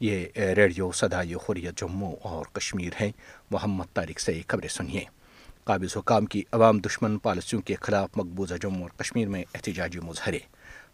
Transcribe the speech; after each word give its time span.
یہ 0.00 0.26
ریڈیو 0.36 0.92
صدائی 0.92 1.34
خوریت 1.34 1.78
جموں 1.78 2.16
اور 2.22 2.44
کشمیر 2.52 2.90
ہیں۔ 3.00 3.12
محمد 3.50 3.84
طارق 3.94 4.20
سے 4.20 4.40
خبریں 4.48 4.68
سنیے۔ 4.68 5.04
قابض 5.64 5.96
حکام 5.96 6.26
کی 6.26 6.42
عوام 6.52 6.78
دشمن 6.78 7.18
پالیسیوں 7.18 7.62
کے 7.62 7.74
خلاف 7.80 8.08
مقبوضہ 8.16 8.54
جموں 8.54 8.82
اور 8.82 8.90
کشمیر 8.98 9.28
میں 9.28 9.44
احتجاجی 9.54 10.00
مظاہرے۔ 10.00 10.38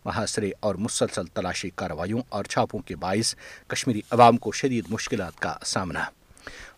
محاصرے 0.04 0.50
اور 0.60 0.74
مسلسل 0.74 1.26
تلاشی 1.26 1.70
کارروائیوں 1.74 2.22
اور 2.28 2.44
چھاپوں 2.44 2.80
کے 2.80 2.96
باعث 2.96 3.34
کشمیری 3.66 4.00
عوام 4.10 4.36
کو 4.36 4.52
شدید 4.52 4.84
مشکلات 4.88 5.38
کا 5.38 5.54
سامنا۔ 5.64 6.04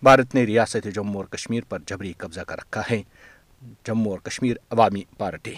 بھارت 0.03 0.35
نے 0.35 0.45
ریاست 0.45 0.87
جموں 0.95 1.15
اور 1.15 1.25
کشمیر 1.25 1.63
پر 1.69 1.79
جبری 1.87 2.13
قبضہ 2.13 2.41
کر 2.41 2.57
رکھا 2.59 2.83
ہے۔ 2.91 3.03
جموں 3.87 4.13
اور 4.13 4.19
کشمیر 4.19 4.57
عوامی 4.71 5.03
پارٹی۔ 5.19 5.55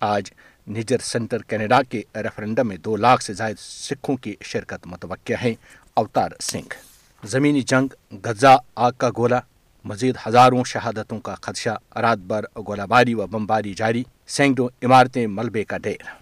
آج 0.00 0.30
نجر 0.68 0.98
سینٹر 0.98 1.42
کینیڈا 1.42 1.82
کے 1.82 2.02
ریفرنڈم 2.14 2.68
میں 2.68 2.76
دو 2.76 2.96
لاکھ 2.96 3.22
سے 3.22 3.34
زائد 3.34 3.56
سکھوں 3.58 4.16
کی 4.16 4.34
شرکت 4.42 4.86
متوقع 4.86 5.32
ہے۔ 5.42 5.54
اوتار 5.94 6.30
سنگھ۔ 6.40 6.74
زمینی 7.26 7.60
جنگ، 7.60 8.14
غزہ، 8.24 8.56
آگ 8.74 8.92
کا 8.92 9.10
گولہ، 9.16 9.34
مزید 9.84 10.16
ہزاروں 10.26 10.64
شہادتوں 10.64 11.20
کا 11.20 11.34
خدشہ، 11.42 11.98
رات 11.98 12.18
بھر 12.18 12.42
گولہ 12.66 12.82
باری 12.82 13.14
و 13.14 13.26
بمباری 13.26 13.74
جاری، 13.74 14.04
سینکڑوں 14.26 14.68
عمارتیں 14.82 15.26
ملبے 15.26 15.64
کا 15.64 15.78
ڈیر 15.78 16.20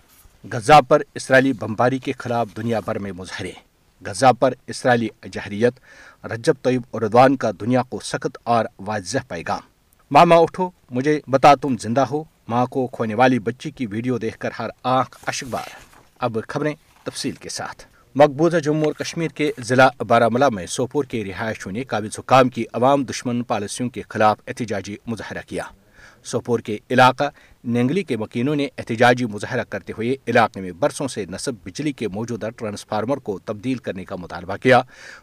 غزہ 0.52 0.80
پر 0.88 1.02
اسرائیلی 1.14 1.52
بمباری 1.52 1.98
کے 1.98 2.12
خلاف 2.18 2.48
دنیا 2.56 2.80
بھر 2.80 2.98
میں 2.98 3.12
مظاہرے۔ 3.12 3.52
غزہ 4.06 4.32
پر 4.40 4.54
اسرائیلی 4.66 5.08
جہریت، 5.32 5.74
رجب 6.24 6.54
طیب 6.62 6.82
اردوان 6.92 7.36
کا 7.36 7.50
دنیا 7.60 7.82
کو 7.82 8.00
سخت 8.00 8.38
اور 8.44 8.64
واضح 8.78 9.18
پیغام۔ 9.28 9.60
ماما 10.10 10.36
اٹھو، 10.36 10.70
مجھے 10.90 11.20
بتا 11.30 11.54
تم 11.54 11.76
زندہ 11.80 12.00
ہو۔ 12.00 12.24
ماں 12.48 12.66
کو 12.66 12.86
کھونے 12.86 13.14
والی 13.14 13.38
بچی 13.38 13.70
کی 13.70 13.86
ویڈیو 13.86 14.18
دیکھ 14.18 14.38
کر 14.38 14.50
ہر 14.58 14.68
آنکھ 14.82 15.18
اشک 15.26 15.46
بار۔ 15.46 15.68
اب 16.18 16.38
خبریں 16.48 16.74
تفصیل 17.04 17.34
کے 17.34 17.48
ساتھ۔ 17.48 17.97
مقبوضہ 18.18 18.56
جموں 18.56 18.84
اور 18.84 18.92
کشمیر 18.92 19.28
کے 19.28 19.50
ضلع 19.58 19.88
بارہ 20.00 20.28
میں 20.28 20.66
سوپور 20.66 21.04
کے 21.04 21.24
رہائشوں 21.24 21.72
نے 21.72 21.82
قابض 21.82 22.18
حکام 22.18 22.48
کی 22.48 22.64
عوام 22.72 23.04
دشمن 23.04 23.42
پالیسیوں 23.42 23.90
کے 23.90 24.02
خلاف 24.08 24.38
احتجاجی 24.46 24.96
مظاہرہ 25.06 25.38
کیا۔ 25.46 25.62
سوپور 26.24 26.60
کے 26.60 26.78
علاقہ 26.90 27.30
نینگلی 27.64 28.02
کے 28.02 28.16
مکینوں 28.16 28.56
نے 28.56 28.68
احتجاجی 28.78 29.26
مظاہرہ 29.26 29.64
کرتے 29.68 29.92
ہوئے 29.92 30.16
علاقے 30.28 30.60
میں 30.60 30.72
برسوں 30.72 31.08
سے 31.08 31.24
نصب 31.30 31.54
بجلی 31.64 31.92
کے 31.92 32.08
موجودہ 32.08 32.48
ٹرانسفارمر 32.56 33.16
کو 33.16 33.38
تبدیل 33.38 33.78
کرنے 33.78 34.04
کا 34.04 34.16
مطالبہ 34.16 34.56
کیا۔ 34.56 34.80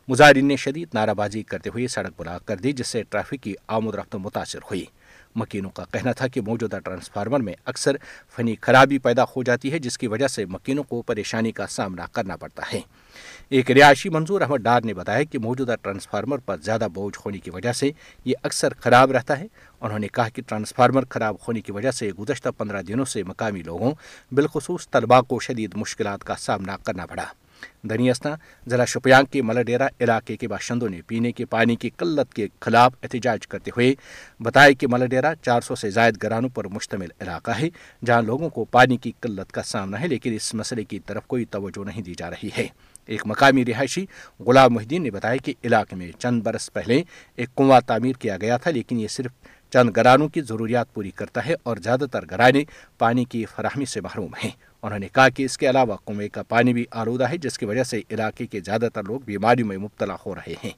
مظاہرین 0.07 0.47
نے 0.47 0.55
شدید 0.55 0.87
نعرہ 0.93 1.13
بازی 1.13 1.43
کرتے 1.43 1.69
ہوئے 1.69 1.87
سڑک 1.87 2.21
بلاک 2.21 2.45
کر 2.45 2.57
دی، 2.57 2.71
جس 2.71 2.87
سے 2.87 3.03
ٹریفک 3.03 3.43
کی 3.43 3.53
آمد 3.67 3.95
رفت 3.95 4.15
متاثر 4.15 4.59
ہوئی۔ 4.59 4.85
مکینوں 5.35 5.69
کا 5.69 5.83
کہنا 5.91 6.11
تھا 6.11 6.27
کہ 6.27 6.41
موجودہ 6.41 6.79
ٹرانسفارمر 6.79 7.39
میں 7.39 7.53
اکثر 7.65 7.95
فنی 8.35 8.55
خرابی 8.61 8.97
پیدا 8.97 9.23
ہو 9.23 9.43
جاتی 9.43 9.71
ہے، 9.71 9.79
جس 9.79 9.97
کی 9.97 10.07
وجہ 10.07 10.27
سے 10.27 10.45
مکینوں 10.45 10.83
کو 10.83 11.01
پریشانی 11.01 11.51
کا 11.51 11.67
سامنا 11.67 12.05
کرنا 12.11 12.35
پڑتا 12.35 12.63
ہے۔ 12.73 12.81
ایک 13.49 13.71
رہائشی 13.71 14.09
منظور 14.09 14.41
احمد 14.41 14.57
ڈار 14.57 14.81
نے 14.81 14.93
بتایا 14.93 15.23
کہ 15.23 15.39
موجودہ 15.39 15.75
ٹرانسفارمر 15.81 16.37
پر 16.37 16.57
زیادہ 16.57 16.87
بوجھ 16.93 17.19
ہونے 17.25 17.37
کی 17.37 17.49
وجہ 17.49 17.73
سے 17.73 17.91
یہ 18.25 18.33
اکثر 18.43 18.73
خراب 18.73 19.11
رہتا 19.11 19.39
ہے۔ 19.39 19.47
انہوں 19.81 19.99
نے 19.99 20.07
کہا 20.07 20.29
کہ 20.29 20.41
ٹرانسفارمر 20.47 21.03
خراب 21.09 21.35
ہونے 21.47 21.61
کی 21.61 21.71
وجہ 21.71 21.91
سے 21.91 22.11
گزشتہ 22.11 22.49
پندرہ 22.57 22.81
دنوں 22.81 23.05
سے 23.05 23.23
مقامی 23.23 23.63
لوگوں، 23.63 23.91
بالخصوص 24.31 24.89
طلباء 24.89 25.21
کو 25.21 25.39
شدید 25.39 25.75
مشکلات 25.75 26.23
کا 26.23 26.35
سامنا 26.35 26.77
کرنا 26.77 27.05
پڑا۔ 27.05 27.25
دنیاسنا 27.83 28.35
ضلع 28.67 28.85
شوپیان 28.85 29.25
کے 29.25 29.41
ملڈیرا 29.41 29.87
علاقے 29.99 30.37
کے 30.37 30.47
باشندوں 30.47 30.89
نے 30.89 31.01
پینے 31.07 31.31
کے 31.31 31.45
پانی 31.45 31.75
کی 31.75 31.89
قلت 31.89 32.33
کے 32.33 32.47
خلاف 32.59 32.93
احتجاج 33.03 33.47
کرتے 33.47 33.71
ہوئے 33.75 33.93
بتایا 34.39 34.71
کہ 34.71 34.87
ملڈیرا 34.87 35.33
چار 35.35 35.61
سو 35.61 35.75
سے 35.75 35.89
زائد 35.89 36.23
گرانوں 36.23 36.49
پر 36.49 36.67
مشتمل 36.67 37.09
علاقہ 37.21 37.51
ہے، 37.51 37.69
جہاں 38.05 38.21
لوگوں 38.21 38.49
کو 38.49 38.65
پانی 38.65 38.97
کی 38.97 39.11
قلت 39.21 39.51
کا 39.51 39.63
سامنا 39.63 40.01
ہے، 40.01 40.07
لیکن 40.07 40.33
اس 40.33 40.53
مسئلے 40.53 40.83
کی 40.83 40.99
طرف 40.99 41.27
کوئی 41.27 41.45
توجہ 41.45 41.85
نہیں 41.85 42.01
دی 42.01 42.13
جا 42.17 42.29
رہی 42.29 42.49
ہے۔ 42.57 42.67
ایک 43.05 43.21
مقامی 43.25 43.65
رہائشی 43.65 44.05
غلام 44.39 44.73
محدین 44.73 45.03
نے 45.03 45.11
بتایا 45.11 45.35
کہ 45.35 45.53
علاقے 45.63 45.95
میں 45.95 46.11
چند 46.19 46.41
برس 46.41 46.71
پہلے 46.73 47.01
ایک 47.35 47.55
کنواں 47.55 47.81
تعمیر 47.81 48.15
کیا 48.19 48.37
گیا 48.37 48.57
تھا، 48.57 48.71
لیکن 48.71 48.99
یہ 48.99 49.07
صرف 49.07 49.31
چند 49.73 49.89
گرانوں 49.95 50.27
کی 50.27 50.41
ضروریات 50.41 50.93
پوری 50.93 51.11
کرتا 51.11 51.45
ہے 51.45 51.55
اور 51.63 51.77
زیادہ 51.77 52.05
تر 52.11 52.25
گرانے 52.31 52.63
پانی 52.97 53.25
کی 53.25 53.45
فراہمی 53.45 53.85
سے 53.85 54.01
محروم 54.01 54.33
ہیں۔ 54.43 54.51
انہوں 54.85 54.99
نے 54.99 55.07
کہا 55.13 55.29
کہ 55.29 55.43
اس 55.43 55.57
کے 55.57 55.69
علاوہ 55.69 55.95
کنویں 56.07 56.27
کا 56.29 56.43
پانی 56.43 56.73
بھی 56.73 56.85
آلودہ 56.91 57.29
ہے، 57.29 57.37
جس 57.37 57.57
کی 57.57 57.65
وجہ 57.65 57.83
سے 57.83 58.01
علاقے 58.11 58.45
کے 58.45 58.59
زیادہ 58.59 58.87
تر 58.93 59.03
لوگ 59.03 59.19
بیماریوں 59.19 59.67
میں 59.67 59.77
مبتلا 59.77 60.15
ہو 60.25 60.35
رہے 60.35 60.53
ہیں۔ 60.63 60.71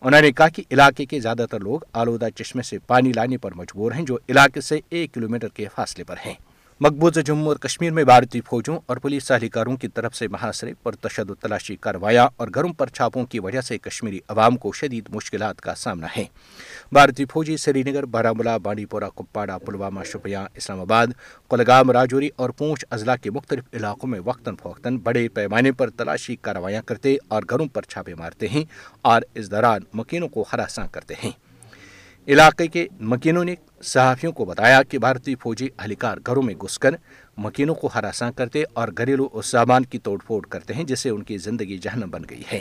انہوں 0.00 0.20
نے 0.20 0.32
کہا 0.32 0.48
کہ 0.48 0.62
علاقے 0.70 1.04
کے 1.04 1.20
زیادہ 1.20 1.46
تر 1.50 1.60
لوگ 1.60 1.80
آلودہ 1.92 2.28
چشمے 2.34 2.62
سے 2.62 2.78
پانی 2.78 3.12
لانے 3.12 3.38
پر 3.38 3.50
مجبور 3.54 3.92
ہیں، 3.92 4.02
جو 4.02 4.18
علاقے 4.28 4.60
سے 4.60 4.80
ایک 4.88 5.14
کلومیٹر 5.14 5.48
کے 5.48 5.66
فاصلے 5.74 6.04
پر 6.04 6.16
ہیں۔ 6.26 6.34
مقبوضہ 6.80 7.20
جموں 7.20 7.46
اور 7.46 7.56
کشمیر 7.56 7.90
میں 7.90 8.04
بھارتی 8.04 8.40
فوجوں 8.40 8.78
اور 8.86 8.96
پولیس 8.96 9.30
اہلکاروں 9.30 9.76
کی 9.76 9.88
طرف 9.88 10.14
سے 10.14 10.28
محاصرے 10.28 10.72
پر 10.82 10.94
تشدد 10.94 11.42
تلاشی 11.42 11.76
کاروایا 11.76 12.28
اور 12.36 12.48
گھروں 12.54 12.72
پر 12.72 12.86
چھاپوں 12.86 13.24
کی 13.26 13.38
وجہ 13.38 13.60
سے 13.60 13.78
کشمیری 13.78 14.20
عوام 14.28 14.56
کو 14.56 14.72
شدید 14.72 15.08
مشکلات 15.14 15.60
کا 15.60 15.74
سامنا 15.74 16.06
ہے۔ 16.16 16.24
بھارتی 16.92 17.24
فوجی 17.24 17.56
سری 17.56 17.82
نگر 17.82 18.04
بارہ 18.04 18.58
بانڈی 18.62 18.84
پورہ 18.84 19.08
کپواڑہ، 19.14 19.58
پلوامہ 19.66 20.00
شوپیاں 20.04 20.46
اسلام 20.54 20.80
آباد 20.80 21.06
کلگام 21.50 21.90
راجوری 21.90 22.30
اور 22.36 22.50
پونچھ 22.50 22.84
اضلاع 22.90 23.16
کے 23.16 23.30
مختلف 23.30 23.64
علاقوں 23.72 24.08
میں 24.08 24.20
وقتاً 24.24 24.56
فوقتاً 24.62 24.96
بڑے 24.96 25.28
پیمانے 25.28 25.72
پر 25.72 25.90
تلاشی 25.90 26.36
کارروائیاں 26.36 26.82
کرتے 26.82 27.16
اور 27.28 27.42
گھروں 27.50 27.66
پر 27.66 27.82
چھاپے 27.82 28.14
مارتے 28.14 28.48
ہیں 28.48 28.64
اور 29.02 29.22
اس 29.34 29.50
دوران 29.50 29.80
مکینوں 29.94 30.28
کو 30.28 30.44
ہراساں 30.52 30.86
کرتے 30.92 31.14
ہیں۔ 31.24 31.30
علاقے 32.28 32.66
کے 32.66 32.86
مکینوں 33.00 33.44
نے 33.44 33.54
صحافیوں 33.82 34.32
کو 34.32 34.44
بتایا 34.44 34.82
کہ 34.82 34.98
بھارتی 34.98 35.34
فوجی 35.34 35.68
اہلکار 35.78 36.18
گھروں 36.26 36.42
میں 36.42 36.54
گھس 36.54 36.78
کر 36.78 36.94
مکینوں 37.36 37.74
کو 37.74 37.88
ہراساں 37.94 38.32
کرتے 38.32 38.62
اور 38.72 38.88
گھریلو 38.98 39.42
سامان 39.44 39.84
کی 39.84 39.98
توڑ 39.98 40.18
پھوڑ 40.26 40.46
کرتے 40.46 40.74
ہیں، 40.74 40.84
جس 40.84 41.00
سے 41.00 41.10
ان 41.10 41.22
کی 41.22 41.38
زندگی 41.38 41.78
جہنم 41.78 42.10
بن 42.10 42.22
گئی 42.30 42.42
ہے۔ 42.52 42.60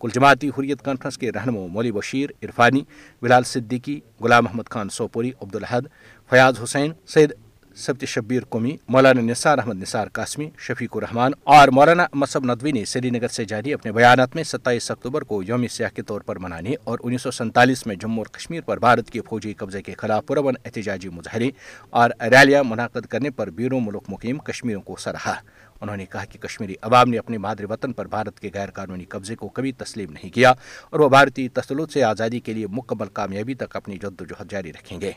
کل 0.00 0.08
جماعتی 0.14 0.48
حریت 0.48 0.82
کانفرنس 0.82 1.18
کے 1.18 1.32
رہنما 1.32 1.66
مولی 1.66 1.92
بشیر 1.92 2.30
عرفانی، 2.42 2.82
بلال 3.22 3.44
صدیقی، 3.44 4.00
غلام 4.20 4.44
محمد 4.44 4.68
خان 4.70 4.88
سوپوری، 4.88 5.30
عبدالحد 5.42 5.82
فیاض 6.30 6.62
حسین، 6.62 6.92
سید 7.06 7.32
سبت 7.76 8.04
شبیر 8.04 8.42
قومی، 8.48 8.76
مولانا 8.88 9.20
نثار 9.20 9.58
احمد 9.58 9.80
نثار 9.82 10.06
قاسمی، 10.12 10.50
شفیق 10.58 10.96
الرحمان 10.96 11.32
اور 11.44 11.68
مولانا 11.68 12.06
مصب 12.12 12.44
ندوی 12.44 12.72
نے 12.72 12.84
سری 12.84 13.10
نگر 13.10 13.28
سے 13.28 13.44
جاری 13.44 13.74
اپنے 13.74 13.92
بیانات 13.92 14.34
میں 14.34 14.44
ستائیس 14.44 14.90
اکتوبر 14.90 15.22
کو 15.22 15.42
یوم 15.42 15.66
سیاح 15.66 15.88
کے 15.88 16.02
طور 16.02 16.20
پر 16.20 16.36
منانے 16.36 16.74
اور 16.84 16.98
انیس 17.02 17.22
سو 17.22 17.30
سینتالیس 17.30 17.86
میں 17.86 17.94
جموں 17.94 18.18
اور 18.18 18.26
کشمیر 18.26 18.60
پر 18.60 18.78
بھارت 18.78 19.10
کے 19.10 19.20
فوجی 19.20 19.54
قبضے 19.54 19.82
کے 19.82 19.94
خلاف 19.98 20.26
پرون 20.26 20.54
احتجاجی 20.64 21.08
مظاہرے 21.08 21.50
اور 21.90 22.10
ریلیاں 22.20 22.62
منعقد 22.64 23.06
کرنے 23.06 23.30
پر 23.30 23.50
بیرون 23.50 23.84
ملک 23.84 24.02
مقیم 24.08 24.38
کشمیروں 24.38 24.82
کو 24.82 24.96
سراہا۔ 24.96 25.34
انہوں 25.80 25.96
نے 25.96 26.06
کہا 26.06 26.24
کہ 26.24 26.38
کشمیری 26.38 26.74
عوام 26.82 27.10
نے 27.10 27.18
اپنے 27.18 27.38
مادر 27.38 27.64
وطن 27.70 27.92
پر 27.92 28.06
بھارت 28.06 28.40
کے 28.40 28.50
غیر 28.54 28.70
قانونی 28.70 29.04
قبضے 29.04 29.34
کو 29.34 29.48
کبھی 29.48 29.72
تسلیم 29.72 30.12
نہیں 30.12 30.30
کیا 30.30 30.52
اور 30.90 31.00
وہ 31.00 31.08
بھارتی 31.08 31.48
تسلط 31.48 31.92
سے 31.92 32.02
آزادی 32.02 32.40
کے 32.40 32.52
لیے 32.52 32.66
مکمل 32.66 33.06
کامیابی 33.12 33.54
تک 33.54 33.76
اپنی 33.76 33.96
جدوجہد 33.96 34.50
جاری 34.50 34.72
رکھیں 34.72 35.00
گے۔ 35.00 35.12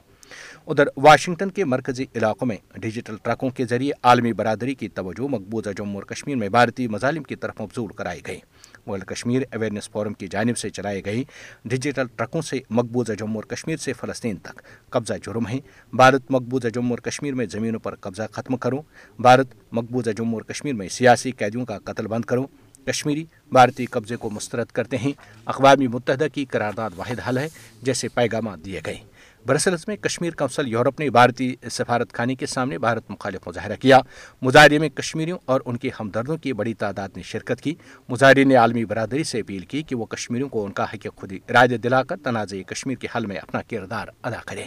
ادھر 0.67 0.87
واشنگٹن 0.97 1.51
کے 1.51 1.65
مرکزی 1.65 2.05
علاقوں 2.15 2.47
میں 2.47 2.57
ڈیجیٹل 2.75 3.15
ٹرکوں 3.23 3.49
کے 3.49 3.65
ذریعے 3.65 3.91
عالمی 4.03 4.33
برادری 4.33 4.75
کی 4.75 4.87
توجہ 4.89 5.27
مقبوضہ 5.27 5.69
جموں 5.77 5.95
اور 5.95 6.03
کشمیر 6.03 6.35
میں 6.35 6.49
بھارتی 6.49 6.87
مظالم 6.87 7.23
کی 7.23 7.35
طرف 7.35 7.61
مبزول 7.61 7.93
کرائی 7.93 8.21
گئی۔ 8.27 8.39
ورلڈ 8.87 9.05
کشمیر 9.05 9.41
اویئرنیس 9.51 9.89
فورم 9.89 10.13
کی 10.13 10.27
جانب 10.27 10.57
سے 10.57 10.69
چلائے 10.69 11.01
گئی 11.05 11.23
ڈیجیٹل 11.65 12.07
ٹرکوں 12.15 12.41
سے 12.41 12.59
مقبوضہ 12.69 13.13
جموں 13.13 13.35
اور 13.35 13.43
کشمیر 13.43 13.77
سے 13.77 13.93
فلسطین 13.93 14.37
تک۔ 14.37 14.61
قبضہ 14.89 15.13
جرم 15.23 15.47
ہے 15.47 15.57
بھارت 15.93 16.31
مقبوضہ 16.31 16.67
جموں 16.67 16.89
اور 16.89 16.97
کشمیر 16.97 17.33
میں 17.33 17.45
زمینوں 17.45 17.79
پر 17.79 17.95
قبضہ 17.95 18.23
ختم 18.31 18.57
کرو 18.57 18.81
بھارت 19.19 19.47
مقبوضہ 19.71 20.09
جموں 20.09 20.33
اور 20.33 20.41
کشمیر 20.41 20.73
میں 20.73 20.89
سیاسی 20.89 21.31
قیدیوں 21.31 21.65
کا 21.65 21.77
قتل 21.79 22.07
بند 22.07 22.25
کرو 22.25 22.45
کشمیری 22.85 23.25
بھارتی 23.51 23.85
قبضے 23.85 24.15
کو 24.15 24.29
مسترد 24.29 24.65
کرتے 24.65 24.97
ہیں۔ 24.97 25.11
اقوام 25.45 25.79
متحدہ 25.79 26.27
کی 26.33 26.45
قرارداد 26.45 26.89
واحد 26.95 27.19
حل 27.29 27.37
ہے، 27.37 27.47
جیسے 27.81 28.07
پیغامات 28.07 28.65
دیے 28.65 28.81
گئے۔ 28.85 28.97
برسلز 29.45 29.85
میں 29.87 29.95
کشمیر 29.95 30.31
کونسل 30.31 30.67
یورپ 30.67 30.99
نے 30.99 31.09
بھارتی 31.09 31.55
سفارت 31.71 32.13
خانے 32.13 32.35
کے 32.35 32.45
سامنے 32.45 32.77
بھارت 32.77 33.03
مخالف 33.09 33.47
مظاہرہ 33.47 33.75
کیا۔ 33.75 33.99
مظاہرے 34.41 34.79
میں 34.79 34.89
کشمیریوں 34.89 35.37
اور 35.45 35.61
ان 35.65 35.77
کے 35.77 35.89
ہمدردوں 35.99 36.37
کی 36.37 36.53
بڑی 36.53 36.73
تعداد 36.73 37.09
نے 37.15 37.21
شرکت 37.21 37.61
کی۔ 37.61 37.75
مظاہرے 38.09 38.43
نے 38.43 38.55
عالمی 38.55 38.85
برادری 38.85 39.23
سے 39.23 39.39
اپیل 39.39 39.59
کی 39.59 39.81
کہ 39.81 39.95
وہ 39.95 40.05
کشمیریوں 40.05 40.49
کو 40.49 40.65
ان 40.65 40.71
کا 40.71 40.83
حق 40.83 41.07
خود 41.15 41.33
راج 41.49 41.73
دلا 41.83 42.03
کر 42.03 42.15
تنازع 42.23 42.57
کشمیر 42.57 42.95
کے 42.95 43.07
حل 43.15 43.25
میں 43.25 43.37
اپنا 43.37 43.61
کردار 43.61 44.07
ادا 44.23 44.39
کریں۔ 44.45 44.65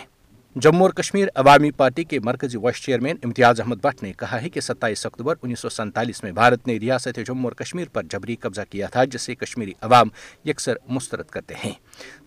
جموں 0.54 0.81
اور 0.81 0.90
کشمیر 0.90 1.28
عوامی 1.34 1.70
پارٹی 1.70 2.04
کے 2.04 2.20
مرکزی 2.20 2.58
وائس 2.58 2.82
چیئرمین 2.82 3.16
امتیاز 3.25 3.60
احمد 3.60 3.76
بٹ 3.76 4.02
نے 4.02 4.12
کہا 4.12 4.43
ہے 4.43 4.49
کہ 4.49 4.60
ستائیس 4.60 5.06
اکتوبر 5.06 5.34
انیس 5.43 5.60
سو 5.60 5.69
سینتالیس 5.69 6.22
میں 6.22 6.32
بھارت 6.32 6.66
نے 6.66 6.76
ریاست 6.76 7.19
جموں 7.26 7.44
اور 7.44 7.52
کشمیر 7.52 7.88
پر 7.93 8.02
جبری 8.02 8.37
قبضہ 8.37 8.60
کیا 8.70 8.87
تھا 8.87 9.04
جسے 9.04 9.34
کشمیری 9.34 9.72
عوام 9.81 10.08
یکسر 10.44 10.75
مسترد 10.88 11.26
کرتے 11.26 11.54
ہیں۔ 11.64 11.72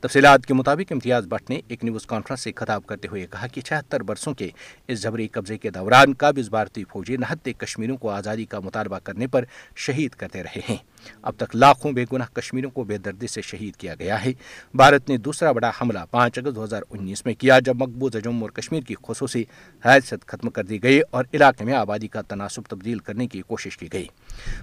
تفصیلات 0.01 0.45
کے 0.45 0.53
مطابق 0.53 0.91
امتیاز 0.91 1.27
بٹ 1.27 1.49
نے 1.49 1.61
ایک 1.67 1.83
نیوز 1.83 2.05
کانفرنس 2.05 2.41
سے 2.41 2.51
خطاب 2.55 2.85
کرتے 2.85 3.07
ہوئے 3.07 3.27
کہا 3.31 3.47
کہ 3.47 3.61
چھہتر 3.61 4.03
برسوں 4.03 4.33
کے 4.33 4.49
اس 4.87 5.01
جبری 5.01 5.27
قبضے 5.27 5.57
کے 5.57 5.69
دوران 5.69 6.13
قابض 6.13 6.49
بھارتی 6.49 6.83
فوجی 6.83 7.17
نہتے 7.17 7.53
کشمیروں 7.53 7.97
کو 7.97 8.09
آزادی 8.09 8.45
کا 8.45 8.59
مطالبہ 8.59 8.99
کرنے 9.03 9.27
پر 9.27 9.45
شہید 9.75 10.11
کرتے 10.11 10.43
رہے 10.43 10.61
ہیں۔ 10.69 10.77
اب 11.21 11.33
تک 11.37 11.55
لاکھوں 11.55 11.91
بے 11.91 12.05
گناہ 12.13 12.35
کشمیروں 12.35 12.69
کو 12.69 12.83
بے 12.83 12.97
دردی 12.97 13.27
سے 13.27 13.41
شہید 13.41 13.75
کیا 13.75 13.95
گیا 13.99 14.25
ہے۔ 14.25 14.31
بھارت 14.73 15.09
نے 15.09 15.17
دوسرا 15.17 15.51
بڑا 15.51 15.71
حملہ 15.81 15.99
پانچ 16.11 16.39
اگست 16.39 16.55
دو 16.55 16.63
ہزار 16.63 16.81
انیس 16.89 17.25
میں 17.25 17.33
کیا، 17.33 17.59
جب 17.59 17.75
مقبوض 17.75 18.14
وزیر 18.15 18.31
جموں 18.31 18.41
اور 18.41 18.49
کشمیر 18.49 18.81
کی 18.81 18.95
خصوصی 19.03 19.43
حیثیت 19.85 20.25
ختم 20.25 20.49
کر 20.49 20.63
دی 20.63 20.83
گئی 20.83 21.01
اور 21.11 21.25
علاقے 21.33 21.65
میں 21.65 21.73
آبادی 21.73 22.07
کا 22.07 22.21
تناسب 22.21 22.61
تبدیل 22.69 22.99
کرنے 22.99 23.27
کی 23.27 23.41
کوشش 23.41 23.77
کی 23.77 23.87
گئی۔ 23.93 24.07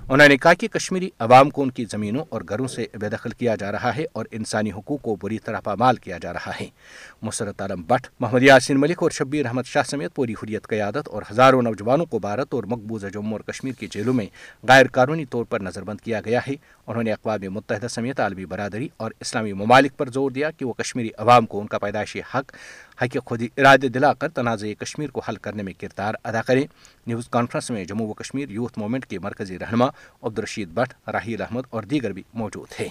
انہوں 0.09 0.29
نے 0.29 0.37
کہا 0.37 0.55
کہ 0.55 0.69
کشمیری 0.69 1.11
عوام 1.19 1.51
کو 1.51 1.63
ان 1.63 1.71
کی 1.71 1.85
زمینوں 1.85 2.25
اور 2.29 2.43
گھروں 2.49 2.69
سے 2.69 2.87
بے 2.95 3.09
دخل 3.09 3.31
کیا 3.31 3.55
جا 3.55 3.73
رہا 3.73 3.97
ہے 3.97 4.05
اور 4.13 4.27
انسانی 4.31 4.73
حقوق 4.73 5.03
کو 5.03 5.17
بری 5.23 5.39
طرح 5.39 5.61
پامال 5.61 5.97
کیا 5.97 6.19
جا 6.23 6.33
رہا 6.33 6.53
ہے۔ 6.61 6.67
مسرت 7.23 7.63
عالم 7.63 7.83
بٹ، 7.83 8.09
محمد 8.21 8.43
یاسین 8.43 8.81
ملک 8.81 9.03
اور 9.03 9.11
شبیر 9.11 9.47
احمد 9.47 9.63
شاہ 9.67 9.83
سمیت 9.83 10.15
پوری 10.15 10.33
حریت 10.33 10.67
قیادت 10.67 11.09
اور 11.09 11.23
ہزاروں 11.31 11.63
نوجوانوں 11.63 12.07
کو 12.07 12.19
بھارت 12.19 12.55
اور 12.55 12.65
مقبوضہ 12.65 13.07
جموں 13.07 13.33
اور 13.33 13.41
کشمیر 13.41 13.73
کی 13.73 13.87
جیلوں 13.91 14.15
میں 14.15 14.27
غیر 14.63 14.87
قانونی 14.93 15.25
طور 15.25 15.45
پر 15.45 15.61
نظر 15.61 15.83
بند 15.83 16.01
کیا 16.01 16.21
گیا 16.25 16.41
ہے۔ 16.49 16.55
انہوں 16.87 17.03
نے 17.03 17.13
اقوام 17.13 17.53
متحدہ 17.53 17.87
سمیت 17.87 18.21
عالمی 18.21 18.45
برادری 18.45 18.89
اور 18.97 19.11
اسلامی 19.21 19.53
ممالک 19.53 19.97
پر 19.97 20.09
زور 20.11 20.31
دیا 20.31 20.51
کہ 20.51 20.65
وہ 20.65 20.73
کشمیری 20.73 21.09
عوام 21.19 21.47
کو 21.47 21.61
ان 21.61 21.67
کا 21.67 21.79
پیدائشی 21.79 22.21
حق 22.21 22.53
حق 23.03 23.17
خود 23.25 23.42
رائے 23.57 23.89
دلا 23.89 24.13
کر 24.13 24.29
تنازع 24.29 24.73
کشمیر 24.79 25.11
کو 25.11 25.21
حل 25.29 25.37
کرنے 25.37 25.63
میں 25.63 25.73
کردار 25.79 26.15
ادا 26.25 26.43
کریں۔ 26.43 26.67
نیوز 27.07 27.29
کانفرنس 27.29 27.71
میں 27.71 27.85
جموں 27.85 28.09
و 28.09 28.13
کشمیر 28.13 28.51
یوتھ 28.51 28.79
موومنٹ 28.79 29.07
کے 29.07 29.19
مرکزی 29.19 29.59
رہنما 29.59 29.87
عبدالرشید 30.23 30.69
بٹ، 30.69 31.09
راہیل 31.09 31.43
احمد 31.43 31.63
اور 31.71 31.83
دیگر 31.83 32.13
بھی 32.13 32.23
موجود 32.35 32.69
تھے 32.69 32.89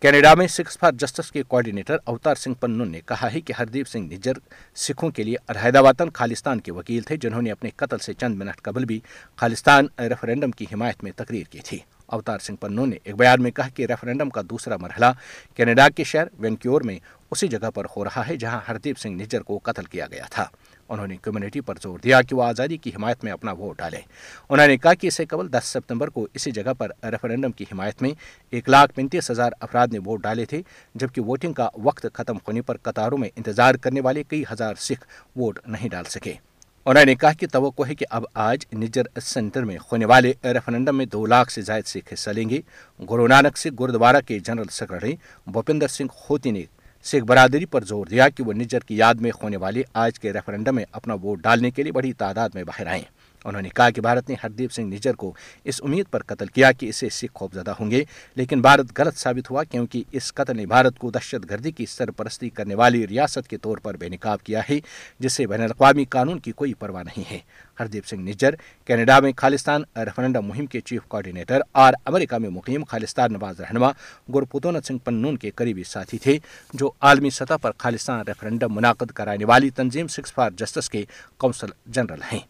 کینیڈا 0.00 0.34
میں 0.34 0.46
سکس 0.46 0.78
فار 0.78 0.92
جسٹس 0.92 1.32
کے 1.32 1.42
کوارڈینیٹر 1.42 1.96
اوتار 2.04 2.34
سنگھ 2.34 2.60
پنن 2.60 2.90
نے 2.90 3.00
کہا 3.06 3.32
ہے 3.32 3.40
کہ 3.40 3.52
ہردیپ 3.58 3.88
سنگھ 3.88 4.12
نجر 4.14 4.32
سکھوں 4.74 5.10
کے 5.10 5.22
لیے 5.22 5.36
علیحدہ 5.48 5.82
وطن 5.82 6.10
خالستان 6.10 6.60
کے 6.60 6.72
وکیل 6.72 7.02
تھے، 7.02 7.16
جنہوں 7.16 7.42
نے 7.42 7.50
اپنے 7.50 7.70
قتل 7.76 7.98
سے 7.98 8.12
چند 8.12 8.36
منٹ 8.36 8.62
قبل 8.62 8.84
بھی 8.84 9.00
خالستان 9.36 9.86
ریفرینڈم 9.98 10.50
کی 10.50 10.66
حمایت 10.72 11.04
میں 11.04 11.12
تقریر 11.16 11.44
کی 11.50 11.58
تھی۔ 11.58 11.78
اوتار 12.06 12.38
سنگھ 12.38 12.58
پنو 12.60 12.86
نے 12.86 12.96
ایک 13.04 13.16
بیان 13.16 13.42
میں 13.42 13.50
کہا 13.50 13.68
کہ 13.68 13.86
ریفرینڈم 13.86 14.30
کا 14.30 14.40
دوسرا 14.50 14.76
مرحلہ 14.76 15.06
کینیڈا 15.54 15.88
کے 15.88 16.04
شہر 16.04 16.24
وینکیور 16.38 16.80
میں 16.80 16.98
اسی 17.32 17.48
جگہ 17.48 17.70
پر 17.74 17.84
ہو 17.96 18.04
رہا 18.04 18.28
ہے 18.28 18.36
جہاں 18.36 18.60
ہردیپ 18.68 18.98
سنگھ 18.98 19.22
نجر 19.22 19.40
کو 19.40 19.60
قتل 19.62 19.84
کیا 19.84 20.06
گیا 20.10 20.24
تھا۔ 20.30 20.44
انہوں 20.88 21.06
نے 21.06 21.16
کمیونٹی 21.22 21.60
پر 21.60 21.74
زور 21.82 21.98
دیا 21.98 22.22
کہ 22.22 22.36
وہ 22.36 22.42
آزادی 22.42 22.76
کی 22.76 22.90
حمایت 22.90 23.24
میں 23.24 23.32
اپنا 23.32 23.52
ووٹ 23.52 23.78
ڈالیں۔ 23.78 24.00
انہوں 24.48 24.66
نے 24.66 24.76
کہا 24.76 24.94
کہ 24.94 25.06
اسے 25.06 25.24
قبل 25.24 25.52
دس 25.52 25.64
ستمبر 25.64 26.08
کو 26.08 26.28
اسی 26.34 26.50
جگہ 26.50 26.72
پر 26.78 26.90
ریفرینڈم 27.04 27.52
کی 27.52 27.64
حمایت 27.72 28.02
میں 28.02 28.10
ایک 28.50 28.68
لاکھ 28.68 28.92
پینتیس 28.94 29.30
ہزار 29.30 29.52
افراد 29.60 29.88
نے 29.92 29.98
ووٹ 29.98 30.22
ڈالے 30.22 30.44
تھے، 30.44 30.62
جبکہ 30.94 31.20
ووٹنگ 31.20 31.52
کا 31.52 31.68
وقت 31.74 32.06
ختم 32.14 32.36
ہونے 32.36 32.62
پر 32.62 32.76
قطاروں 32.76 33.18
میں 33.18 33.28
انتظار 33.36 33.74
کرنے 33.74 34.00
والے 34.00 34.22
کئی 34.22 34.44
ہزار 34.52 34.74
سکھ 34.74 35.06
ووٹ 35.36 35.58
نہیں 35.66 35.88
ڈال 35.88 36.04
سکے۔ 36.04 36.34
انہوں 36.86 37.04
نے 37.04 37.14
کہا 37.14 37.32
کہ 37.32 37.46
توقع 37.52 37.82
ہے 37.88 37.94
کہ 37.94 38.06
اب 38.10 38.24
آج 38.34 38.66
نجر 38.74 39.20
سینٹر 39.22 39.64
میں 39.64 39.76
ہونے 39.76 40.04
والے 40.04 40.32
ریفرینڈم 40.44 40.96
میں 40.96 41.06
دو 41.06 41.26
لاکھ 41.26 41.52
سے 41.52 41.62
زائد 41.62 41.86
سکھ 41.86 42.14
حصہ 42.14 42.30
لیں 42.30 42.48
گے۔ 42.50 42.60
گرو 43.10 43.26
نانک 43.26 43.58
سکھ 43.58 43.82
گرودوارہ 43.82 44.20
کے 44.26 44.38
جنرل 44.38 44.68
سیکرٹری 44.70 45.16
بھوپندر 45.46 45.88
سنگھ 45.88 46.16
ہوتی 46.30 46.50
نے 46.50 46.62
سکھ 47.04 47.24
برادری 47.24 47.64
پر 47.64 47.84
زور 47.84 48.06
دیا 48.06 48.28
کہ 48.28 48.42
وہ 48.42 48.52
نجر 48.52 48.80
کی 48.80 48.96
یاد 48.96 49.14
میں 49.14 49.30
ہونے 49.42 49.56
والے 49.56 49.82
آج 49.94 50.20
کے 50.20 50.32
ریفرنڈم 50.32 50.74
میں 50.74 50.84
اپنا 50.92 51.14
ووٹ 51.14 51.42
ڈالنے 51.42 51.70
کے 51.70 51.82
لیے 51.82 51.92
بڑی 51.92 52.12
تعداد 52.12 52.48
میں 52.54 52.64
باہر 52.64 52.86
آئیں۔ 52.86 53.02
انہوں 53.44 53.62
نے 53.62 53.68
کہا 53.68 53.90
کہ 53.90 54.00
بھارت 54.00 54.28
نے 54.28 54.34
ہردیپ 54.42 54.72
سنگھ 54.72 54.94
نجر 54.94 55.14
کو 55.14 55.32
اس 55.64 55.80
امید 55.84 56.06
پر 56.10 56.22
قتل 56.22 56.46
کیا 56.46 56.72
کہ 56.72 56.88
اسے 56.88 57.08
سکھ 57.08 57.32
خوف 57.34 57.54
زدہ 57.54 57.72
ہوں 57.80 57.90
گے، 57.90 58.02
لیکن 58.36 58.60
بھارت 58.60 58.98
غلط 58.98 59.16
ثابت 59.16 59.50
ہوا 59.50 59.64
کیونکہ 59.64 60.02
اس 60.12 60.32
قتل 60.34 60.56
نے 60.56 60.66
بھارت 60.66 60.98
کو 60.98 61.10
دہشت 61.10 61.50
گردی 61.50 61.70
کی 61.70 61.86
سرپرستی 61.86 62.48
کرنے 62.48 62.74
والی 62.74 63.06
ریاست 63.08 63.48
کے 63.48 63.56
طور 63.56 63.78
پر 63.78 63.96
بے 63.96 64.08
نقاب 64.08 64.42
کیا 64.42 64.60
ہے، 64.70 64.78
جس 65.18 65.32
سے 65.32 65.46
بین 65.46 65.62
الاقوامی 65.62 66.04
قانون 66.04 66.38
کی 66.38 66.52
کوئی 66.52 66.74
پرواہ 66.74 67.02
نہیں 67.02 67.30
ہے۔ 67.30 67.38
ہردیپ 67.80 68.06
سنگھ 68.06 68.22
نجر 68.22 68.54
کینیڈا 68.86 69.18
میں 69.20 69.32
خالستان 69.36 69.82
ریفرنڈم 69.96 70.46
مہم 70.46 70.66
کے 70.66 70.80
چیف 70.80 71.02
کوارڈینیٹر 71.08 71.60
اور 71.72 71.94
امریکہ 72.04 72.38
میں 72.38 72.48
مقیم 72.50 72.84
خالستان 72.84 73.32
نواز 73.32 73.60
رہنما 73.60 73.90
گرپتونت 74.34 74.86
سنگھ 74.86 75.04
پنون 75.04 75.36
کے 75.36 75.50
قریبی 75.50 75.84
ساتھی 75.84 76.18
تھے، 76.18 76.38
جو 76.74 76.90
عالمی 77.00 77.30
سطح 77.30 77.56
پر 77.62 77.72
خالستان 77.78 78.20
ریفرنڈم 78.26 78.74
منعقد 78.74 79.10
کرانے 79.10 79.44
والی 79.44 79.70
تنظیم 79.70 80.06
سکس 80.06 80.32
فار 80.32 80.50
جسٹس 80.50 80.90
کے 80.90 81.04
کونسل 81.38 81.70
جنرل 81.86 82.22
ہیں۔ 82.32 82.40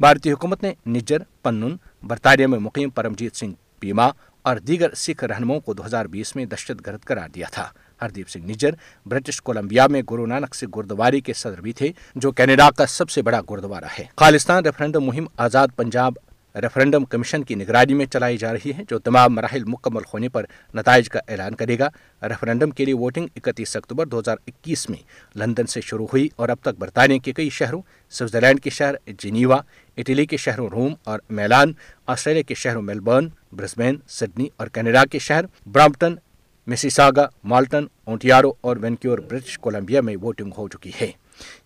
بھارتی 0.00 0.32
حکومت 0.32 0.62
نے 0.62 0.72
نجر، 0.86 1.18
پنن، 1.42 1.76
برطانیہ 2.02 2.46
میں 2.46 2.58
مقیم 2.58 2.90
پرمجیت 2.90 3.36
سنگھ 3.36 3.54
پیما 3.80 4.08
اور 4.42 4.56
دیگر 4.56 4.94
سکھ 4.94 5.24
رہنماؤں 5.24 5.60
کو 5.60 5.74
دو 5.74 5.86
ہزار 5.86 6.06
بیس 6.06 6.36
میں 6.36 6.44
دہشت 6.44 6.86
گرد 6.86 7.04
قرار 7.04 7.28
دیا 7.28 7.46
تھا۔ 7.52 7.68
ہردیپ 8.02 8.28
سنگھ 8.28 8.46
نجر، 8.46 8.70
برٹش 9.06 9.42
کولمبیا 9.42 9.86
میں 9.86 10.02
گرو 10.10 10.26
نانک 10.26 10.54
سے 10.54 10.66
گردوارے 10.76 11.20
کے 11.20 11.32
صدر 11.32 11.60
بھی 11.60 11.72
تھے، 11.72 11.92
جو 12.14 12.30
کینیڈا 12.30 12.70
کا 12.70 12.86
سب 12.86 13.10
سے 13.10 13.22
بڑا 13.22 13.40
گردوارہ 13.50 13.88
ہے۔ 13.98 14.04
خالستان 14.16 14.64
ریفرنڈم 14.64 15.04
مہم 15.04 15.26
آزاد 15.36 15.68
پنجاب 15.76 16.14
ریفرنڈم 16.62 17.04
کمیشن 17.04 17.42
کی 17.44 17.54
نگرانی 17.54 17.94
میں 17.94 18.06
چلائی 18.06 18.36
جا 18.36 18.52
رہی 18.52 18.72
ہے، 18.78 18.82
جو 18.90 18.98
تمام 18.98 19.34
مراحل 19.34 19.64
مکمل 19.64 20.02
ہونے 20.12 20.28
پر 20.28 20.44
نتائج 20.74 21.08
کا 21.08 21.20
اعلان 21.28 21.54
کرے 21.54 21.78
گا۔ 21.78 21.88
ریفرنڈم 22.22 22.70
کے 22.70 22.84
لیے 22.84 22.94
ووٹنگ 22.94 23.26
اکتیس 23.36 23.76
اکتوبر 23.76 24.06
دو 24.06 24.18
ہزار 24.18 24.36
اکیس 24.46 24.88
میں 24.90 24.98
لندن 25.38 25.66
سے 25.66 25.80
شروع 25.80 26.06
ہوئی 26.06 26.28
اور 26.36 26.48
اب 26.48 26.56
تک 26.60 26.78
برطانیہ 26.78 27.18
کے 27.18 27.32
کئی 27.32 27.50
شہروں، 27.50 27.80
سوئٹزرلینڈ 28.10 28.60
کے 28.60 28.70
شہر 28.70 28.94
جنیوا، 29.18 29.60
اٹلی 29.96 30.26
کے 30.26 30.36
شہروں 30.36 30.68
روم 30.68 30.94
اور 31.04 31.20
میلان، 31.30 31.72
آسٹریلیا 32.06 32.42
کے 32.42 32.54
شہروں 32.54 32.82
میلبرن 32.82 33.28
برسبین، 33.52 33.96
سڈنی 34.08 34.48
اور 34.56 34.66
کینیڈا 34.66 35.04
کے 35.04 35.18
شہر 35.18 35.44
برامپٹن، 35.66 36.14
میسیساگا، 36.66 37.26
مالٹن، 37.44 37.84
اونٹیارو 38.04 38.52
اور 38.60 38.76
وینکیور، 38.76 39.18
برٹش 39.18 39.58
کولمبیا 39.58 40.00
میں 40.00 40.16
ووٹنگ 40.22 40.50
ہو 40.58 40.68
چکی 40.68 40.90
ہے۔ 41.00 41.10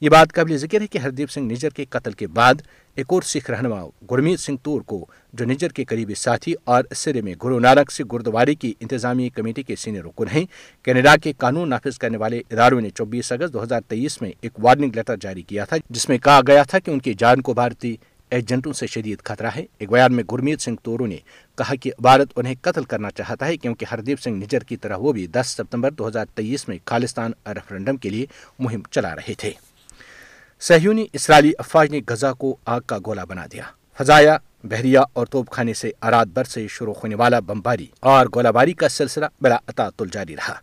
یہ 0.00 0.08
بات 0.08 0.32
قابل 0.32 0.56
ذکر 0.56 0.80
ہے 0.80 0.86
کہ 0.86 0.98
ہردیپ 0.98 1.30
سنگھ 1.30 1.52
نجر 1.52 1.70
کے 1.70 1.84
قتل 1.84 2.12
کے 2.12 2.26
بعد 2.26 2.54
ایک 2.94 3.06
اور 3.08 3.22
سکھ 3.22 3.50
رہنما 3.50 3.80
گرمیت 4.10 4.40
سنگھ 4.40 4.58
تور 4.62 4.80
کو، 4.80 5.06
جو 5.32 5.44
نجر 5.44 5.68
کے 5.68 5.84
قریبی 5.84 6.14
ساتھی 6.14 6.54
اور 6.64 6.84
سرے 6.96 7.20
میں 7.20 7.34
گرو 7.44 7.58
نانک 7.58 7.90
سکھ 7.90 8.06
گردواری 8.12 8.54
کی 8.54 8.72
انتظامی 8.80 9.28
کمیٹی 9.28 9.62
کے 9.62 9.76
سینئر 9.76 10.04
رکن 10.04 10.28
ہیں۔ 10.28 10.44
کینیڈا 10.82 11.16
کے 11.16 11.32
قانون 11.38 11.68
نافذ 11.70 11.98
کرنے 11.98 12.18
والے 12.18 12.42
اداروں 12.50 12.80
نے 12.80 12.90
چوبیس 12.90 13.32
اگست 13.32 13.52
دو 13.52 13.62
ہزار 13.62 13.80
تیئیس 13.80 14.20
میں 14.22 14.32
ایک 14.40 14.64
وارننگ 14.64 14.90
لیٹر 14.94 15.16
جاری 15.20 15.42
کیا 15.42 15.64
تھا، 15.64 15.76
جس 15.90 16.08
میں 16.08 16.18
کہا 16.18 16.40
گیا 16.46 16.62
تھا 16.62 16.78
کہ 16.78 16.90
ان 16.90 16.98
کی 16.98 17.14
جان 17.14 17.40
کو 17.40 17.54
بھارتی 17.54 17.96
ایجنٹوں 18.30 18.72
سے 18.72 18.86
شدید 18.86 19.22
خطرہ 19.24 19.50
ہے۔ 19.56 19.64
ایک 19.78 19.90
بیان 19.90 20.14
میں 20.14 20.24
گرمیت 20.32 20.60
سنگھ 20.60 20.78
تورو 20.82 21.06
نے 21.06 21.16
کہا 21.58 21.74
کہ 21.74 21.90
بھارت 21.98 22.32
انہیں 22.36 22.54
قتل 22.62 22.84
کرنا 22.84 23.10
چاہتا 23.10 23.46
ہے، 23.46 23.56
کیونکہ 23.56 23.86
ہردیپ 23.90 24.20
سنگھ 24.20 24.44
نجر 24.44 24.64
کی 24.64 24.76
طرح 24.76 24.96
وہ 24.96 25.12
بھی 25.12 25.26
دس 25.26 25.54
ستمبر 25.56 25.90
دو 25.90 26.08
ہزار 26.08 26.26
تیئیس 26.34 26.68
میں 26.68 26.78
خالستان 26.84 27.30
ریفرنڈم 27.46 27.96
کے 27.96 28.10
لیے 28.10 28.26
مہم 28.58 28.82
چلا 28.90 29.14
رہے 29.16 29.34
تھے۔ 29.38 29.52
سہیونی 30.62 31.06
اسرائیلی 31.12 31.52
افواج 31.58 31.90
نے 31.90 32.00
غزہ 32.08 32.32
کو 32.38 32.56
آگ 32.64 32.80
کا 32.80 32.98
گولہ 33.06 33.20
بنا 33.28 33.46
دیا۔ 33.52 33.62
فضایا 33.98 34.36
بحریہ 34.64 34.98
اور 35.12 35.26
توپ 35.26 35.50
خانے 35.50 35.74
سے 35.74 35.90
ارات 36.02 36.26
بر 36.26 36.44
سے 36.44 36.66
شروع 36.68 36.94
ہونے 36.94 37.14
والا 37.14 37.40
بمباری 37.40 37.86
اور 38.00 38.26
گولہ 38.34 38.48
باری 38.48 38.72
کا 38.72 38.88
سلسلہ 38.88 39.26
بلا 39.40 39.56
اطاطل 39.66 40.04
جاری 40.12 40.36
رہا۔ 40.36 40.54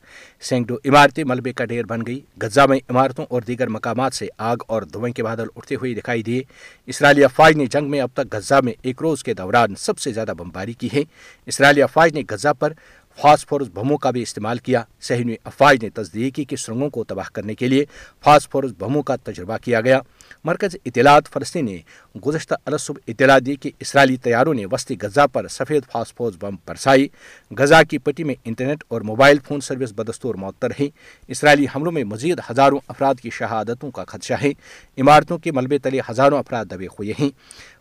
سینگڈو 0.42 0.75
عمارتیں 0.86 1.24
ملبے 1.24 1.54
کا 1.54 1.66
ڈھیر 1.66 1.84
بن 1.84 2.00
گئی۔ 2.08 2.20
غزہ 2.42 2.62
میں 2.70 2.80
عمارتوں 2.89 3.25
اور 3.30 3.42
دیگر 3.42 3.68
مقامات 3.68 4.13
سے 4.13 4.27
آگ 4.38 4.58
اور 4.68 4.82
دھوئیں 4.82 5.13
کے 5.13 5.24
بادل 5.24 5.48
اٹھتے 5.56 5.75
ہوئے 5.75 5.94
دکھائی 5.94 6.24
دیے۔ 6.24 6.44
اسرائیلی 6.86 7.24
افواج 7.24 7.56
نے 7.56 7.66
جنگ 7.66 7.89
میں 7.89 8.01
اب 8.01 8.10
تک 8.13 8.36
غزہ 8.36 8.62
میں 8.63 8.74
ایک 8.82 9.01
روز 9.01 9.24
کے 9.24 9.34
دوران 9.34 9.75
سب 9.75 10.00
سے 10.00 10.13
زیادہ 10.13 10.34
بمباری 10.38 10.74
کی 10.74 10.89
ہے۔ 10.94 11.01
اسرائیلی 11.46 11.82
افواج 11.82 12.13
نے 12.13 12.22
غزہ 12.30 12.54
پر 12.60 12.74
فاسفورس 13.21 13.67
بموں 13.74 13.97
کا 13.97 14.12
بھی 14.12 14.21
استعمال 14.21 14.57
کیا۔ 14.57 14.83
سہنوی 15.01 15.36
افواج 15.43 15.83
نے 15.83 15.89
تصدیق 15.89 16.36
کی 16.36 16.43
کہ 16.43 16.55
سرنگوں 16.55 16.89
کو 16.89 17.03
تباہ 17.03 17.29
کرنے 17.33 17.55
کے 17.55 17.67
لیے 17.67 17.86
فاسفورس 18.24 18.71
بموں 18.77 19.03
کا 19.03 19.15
تجربہ 19.15 19.57
کیا 19.57 19.81
گیا۔ 19.81 20.00
مرکز 20.43 20.75
اطلاعات 20.86 21.27
فلسطین 21.27 21.65
نے 21.65 21.77
گزشتہ 22.27 22.55
عرص 22.65 22.84
صبح 22.84 23.00
اطلاع 23.07 23.39
دی 23.46 23.55
کہ 23.55 23.72
اسرائیلی 23.79 24.17
طیاروں 24.17 24.53
نے 24.53 24.65
وسطی 24.65 24.96
غزہ 25.01 25.27
پر 25.34 25.48
سفید 25.48 25.84
فاسفوز 25.91 26.38
بم 26.41 26.55
برسائی۔ 26.67 27.07
غزہ 27.57 27.75
کی 27.89 27.98
پٹی 27.98 28.24
میں 28.24 28.36
انٹرنیٹ 28.46 28.84
اور 28.88 29.01
موبائل 29.01 29.38
فون 29.48 29.62
سروس 29.62 29.93
بدستور 29.96 30.36
معطر 30.36 30.72
ہے 30.79 30.88
اسرائیلی 31.27 31.65
حملوں 31.75 31.91
میں 31.91 32.03
مزید 32.03 32.41
ہزاروں 32.51 32.79
افراد 32.88 33.15
کی 33.22 33.29
شہادتوں 33.29 33.91
کا 33.91 34.03
خدشہ 34.05 34.34
ہے۔ 34.34 34.51
عمارتوں 34.98 35.38
کے 35.38 35.51
ملبے 35.51 35.77
تلے 35.77 36.00
ہزاروں 36.10 36.39
افراد 36.39 36.65
دبے 36.65 36.88
ہوئے 36.88 37.13
ہیں۔ 37.19 37.29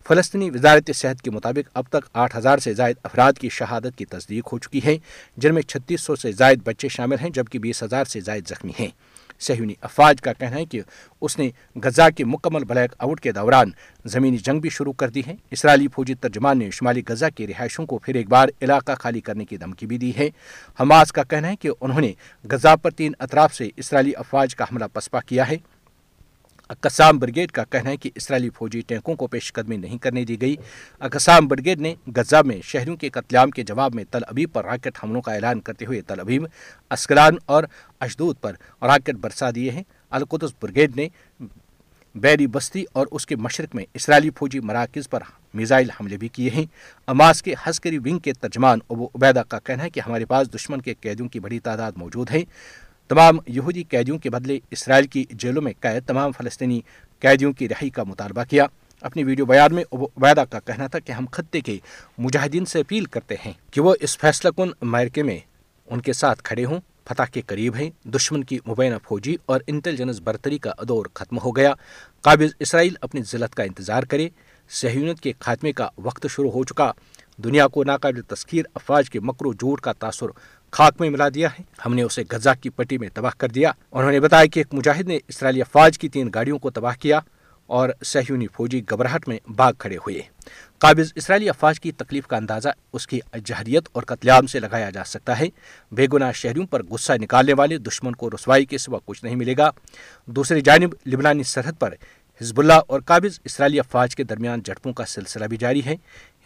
فلسطینی 0.09 0.50
وزارت 0.50 0.91
صحت 0.95 1.23
کے 1.23 1.31
مطابق 1.31 1.71
اب 1.75 1.85
تک 1.88 2.09
آٹھ 2.12 2.37
ہزار 2.37 2.59
سے 2.59 2.75
زائد 2.75 2.97
افراد 3.03 3.33
کی 3.41 3.49
شہادت 3.49 3.99
کی 3.99 4.05
تصدیق 4.05 4.53
ہو 4.53 4.59
چکی 4.59 4.81
ہے، 4.85 4.99
جن 5.37 5.55
میں 5.55 5.62
چھتیس 5.62 6.00
سو 6.00 6.17
سے 6.17 6.33
زائد 6.33 6.61
بچے 6.65 6.88
شامل 6.88 7.17
ہیں، 7.21 7.31
جبکہ 7.31 7.59
بیس 7.59 7.83
ہزار 7.83 8.05
سے 8.05 8.21
زائد 8.21 8.49
زخمی 8.49 8.73
ہیں۔ 8.81 8.88
سہیونی 9.38 9.75
افواج 9.81 10.21
کا 10.21 10.33
کہنا 10.33 10.57
ہے 10.57 10.64
کہ 10.64 10.81
اس 11.21 11.38
نے 11.38 11.50
غزہ 11.85 12.02
کے 12.16 12.25
مکمل 12.25 12.64
بلیک 12.64 12.95
آؤٹ 12.99 13.21
کے 13.21 13.33
دوران 13.33 13.71
زمینی 14.05 14.37
جنگ 14.37 14.61
بھی 14.61 14.71
شروع 14.71 14.93
کر 14.93 15.09
دی 15.09 15.23
ہے۔ 15.26 15.35
اسرائیلی 15.50 15.88
فوجی 15.88 16.14
ترجمان 16.14 16.59
نے 16.59 16.71
شمالی 16.71 17.02
غزہ 17.09 17.26
کی 17.37 17.47
رہائشوں 17.47 17.87
کو 17.87 17.99
پھر 17.99 18.14
ایک 18.14 18.28
بار 18.28 18.49
علاقہ 18.62 18.93
خالی 18.99 19.21
کرنے 19.21 19.45
کی 19.45 19.57
دھمکی 19.57 19.87
بھی 19.87 19.99
دی 19.99 20.12
ہے۔ 20.19 20.31
حماس 20.81 21.12
کا 21.12 21.23
کہنا 21.23 21.49
ہے 21.49 21.57
کہ 21.57 21.71
انہوں 21.81 22.00
نے 22.00 22.12
غزہ 22.50 22.76
پر 22.76 22.90
تین 22.90 23.12
اطراف 23.19 23.55
سے 23.55 23.69
اسرائیلی 23.76 24.12
افواج 24.16 24.55
کا 24.55 24.64
حملہ 24.64 24.85
پسپا 24.93 25.21
کیا 25.21 25.49
ہے۔ 25.49 25.57
قسام 26.69 27.19
برگیڈ 27.19 27.51
کا 27.53 27.65
کہنا 27.65 27.91
ہے 27.91 27.97
کہ 27.97 28.11
اسرائیلی 28.15 28.51
فوجی 28.51 28.81
ٹینکوں 28.81 29.15
کو 29.15 29.27
پیش 29.27 29.53
قدمی 29.53 29.77
نہیں 29.77 29.99
کرنے 29.99 30.25
دی 30.25 30.41
گئی۔ 30.41 30.57
قسام 31.13 31.47
برگیڈ 31.49 31.81
نے 31.81 31.95
غزہ 32.17 32.43
میں 32.45 32.61
شہریوں 32.65 32.97
کے 32.97 33.11
قتل 33.11 33.37
عام 33.37 33.51
کے 33.51 33.63
جواب 33.63 33.95
میں 33.95 34.05
تل 34.11 34.23
ابیب 34.29 34.53
پر 34.53 34.65
راکٹ 34.65 34.99
حملوں 35.05 35.21
کا 35.21 35.35
اعلان 35.35 35.61
کرتے 35.61 35.87
ہوئے 35.87 36.01
تل 36.01 36.21
ابیب، 36.21 36.47
اسکلان 36.91 37.37
اور 37.47 37.65
اشدود 38.01 38.37
پر 38.41 38.53
راکٹ 38.83 39.15
برسا 39.15 39.51
دیے 39.55 39.71
ہیں۔ 39.71 39.83
القدس 40.11 40.55
برگیڈ 40.63 40.97
نے 40.97 41.09
بیری 42.15 42.47
بستی 42.47 42.85
اور 42.93 43.07
اس 43.11 43.27
کے 43.27 43.37
مشرق 43.37 43.75
میں 43.75 43.85
اسرائیلی 43.95 44.31
فوجی 44.37 44.61
مراکز 44.61 45.09
پر 45.11 45.23
میزائل 45.55 45.91
حملے 45.91 46.17
بھی 46.17 46.29
کیے 46.29 46.51
ہیں۔ 46.51 46.65
اماس 47.07 47.43
کے 47.43 47.55
حسکری 47.67 47.99
ونگ 47.99 48.19
کے 48.19 48.33
ترجمان 48.33 48.79
ابو 48.91 49.09
عبیدہ 49.15 49.43
کا 49.49 49.59
کہنا 49.59 49.85
ہے 49.85 49.91
کہ 49.91 50.01
ہمارے 50.01 50.25
پاس 50.25 50.55
دشمن 50.55 50.81
کے 50.81 50.95
قیدیوں 51.01 51.29
کی 51.29 51.41
بڑی 51.41 51.59
تعداد 51.59 51.93
موجود 51.97 52.31
ہے 52.31 52.43
تمام 53.09 53.39
یہودی 53.47 53.83
قیدیوں 53.83 54.19
کے 54.19 54.31
بدلے 54.31 54.59
اسرائیل 54.71 55.07
کی 55.07 55.25
جیلوں 55.31 55.63
میں 55.63 55.73
قید 55.81 56.09
تمام 56.09 56.33
فلسطینی 56.33 56.81
قیدیوں 57.21 57.53
کی 57.53 57.69
رہائی 57.69 57.91
کا 57.91 58.03
مطالبہ 58.03 58.45
کیا۔ 58.51 58.67
اپنی 59.01 59.25
ویڈیو 59.25 59.45
بیان 59.45 59.75
میں 59.75 59.85
عبیدہ 59.93 60.45
کا 60.51 60.61
کہنا 60.61 60.87
تھا 60.87 60.99
کہ 60.99 61.13
ہم 61.13 61.27
خطے 61.31 61.61
کے 61.61 61.79
مجاہدین 62.19 62.65
سے 62.65 62.81
اپیل 62.81 63.05
کرتے 63.05 63.35
ہیں 63.47 63.53
کہ 63.71 63.81
وہ 63.81 63.95
اس 64.01 64.19
فیصلہ 64.19 64.51
کن 64.51 64.69
مائرکے 64.83 65.23
میں 65.23 65.39
ان 65.87 66.01
کے 66.01 66.13
ساتھ 66.13 66.43
کھڑے 66.43 66.65
ہوں، 66.65 66.81
فتح 67.09 67.23
کے 67.33 67.41
قریب 67.41 67.77
ہیں، 67.77 67.91
دشمن 68.05 68.45
کی 68.45 68.59
مبینہ 68.69 68.95
فوجی 69.05 69.37
اور 69.47 69.61
انٹیلیجنس 69.67 70.21
برتری 70.21 70.59
کا 70.59 70.73
دور 70.89 71.07
ختم 71.15 71.39
ہو 71.39 71.57
گیا۔ 71.57 71.73
قابض 72.21 72.55
اسرائیل 72.59 72.95
اپنی 73.01 73.23
ذلت 73.23 73.55
کا 73.55 73.63
انتظار 73.63 74.03
کرے۔ 74.03 74.29
سہیونت 74.69 75.21
کے 75.21 75.33
خاتمے 75.39 75.73
کا 75.73 75.89
وقت 75.99 76.27
شروع 76.31 76.51
ہو 76.51 76.65
چکا۔ 76.65 76.93
دنیا 77.45 77.67
کو 77.67 77.85
ناقابل 77.85 78.23
تسخیر 78.23 78.65
افواج 78.75 79.11
کے 79.11 79.21
مکرو 79.21 79.53
جھوٹ 79.53 79.81
کا 79.81 79.93
تاثر 79.93 80.27
خاک 80.71 81.01
میں 81.01 81.11
ملا 81.11 81.29
دیا 81.35 81.49
ہے۔ 81.49 81.63
ہم 81.87 81.95
نے 81.95 82.03
اسے 82.03 82.23
غزہ 82.31 82.51
کی 82.61 82.71
پٹی 82.71 82.99
میں 82.99 83.09
تباہ 83.15 83.31
کر 83.39 83.49
دیا۔ 83.49 83.73
انہوں 83.93 84.13
نے 84.13 84.21
بتایا 84.21 84.47
کہ 84.47 84.61
ایک 84.61 84.75
مجاہد 84.75 85.07
نے 85.07 85.19
اسرائیلی 85.29 85.61
افواج 85.61 85.99
کی 85.99 86.09
تین 86.09 86.31
گاڑیوں 86.35 86.59
کو 86.59 86.71
تباہ 86.71 86.95
کیا 87.01 87.21
اور 87.67 87.89
سہیونی 88.05 88.47
فوجی 88.53 88.83
گھبراہٹ 88.91 89.29
میں 89.29 89.39
باغ 89.57 89.73
کھڑے 89.79 89.97
ہوئے۔ 89.97 90.21
قابض 90.79 91.13
اسرائیلی 91.15 91.49
افواج 91.49 91.81
کی 91.81 91.93
تکلیف 91.93 92.27
کا 92.27 92.37
اندازہ 92.37 92.69
اس 92.93 93.07
کی 93.07 93.21
جہریت 93.45 93.89
اور 93.93 94.03
قتل 94.03 94.29
عام 94.29 94.47
سے 94.47 94.61
لگایا 94.61 94.91
جا 94.91 95.05
سکتا 95.05 95.39
ہے۔ 95.41 95.47
بے 95.93 96.07
گناہ 96.13 96.33
شہریوں 96.33 96.67
پر 96.67 96.83
غصہ 96.83 97.13
نکالنے 97.13 97.53
والے 97.53 97.79
دشمن 97.79 98.13
کو 98.13 98.31
رسوائی 98.31 98.65
کے 98.65 98.79
سوا 98.79 98.99
کچھ 99.05 99.25
نہیں 99.25 99.37
ملے 99.37 99.55
گا۔ 99.59 99.71
دوسری 100.27 100.61
جانب، 100.61 100.95
لبنانی 101.07 101.43
سرحد 101.43 101.73
پر 101.79 101.95
حزب 102.41 102.61
اللہ 102.61 102.81
اور 102.87 103.01
قابض 103.01 103.41
اسرائیلی 103.45 103.79
افواج 103.79 104.17
کے 104.17 104.25
درمیان 104.25 104.61
جھڑپوں 104.61 104.93
کا 104.93 105.07
سلسلہ 105.07 105.45
بھی 105.45 105.57
جاری 105.57 105.85
ہے۔ 105.85 105.97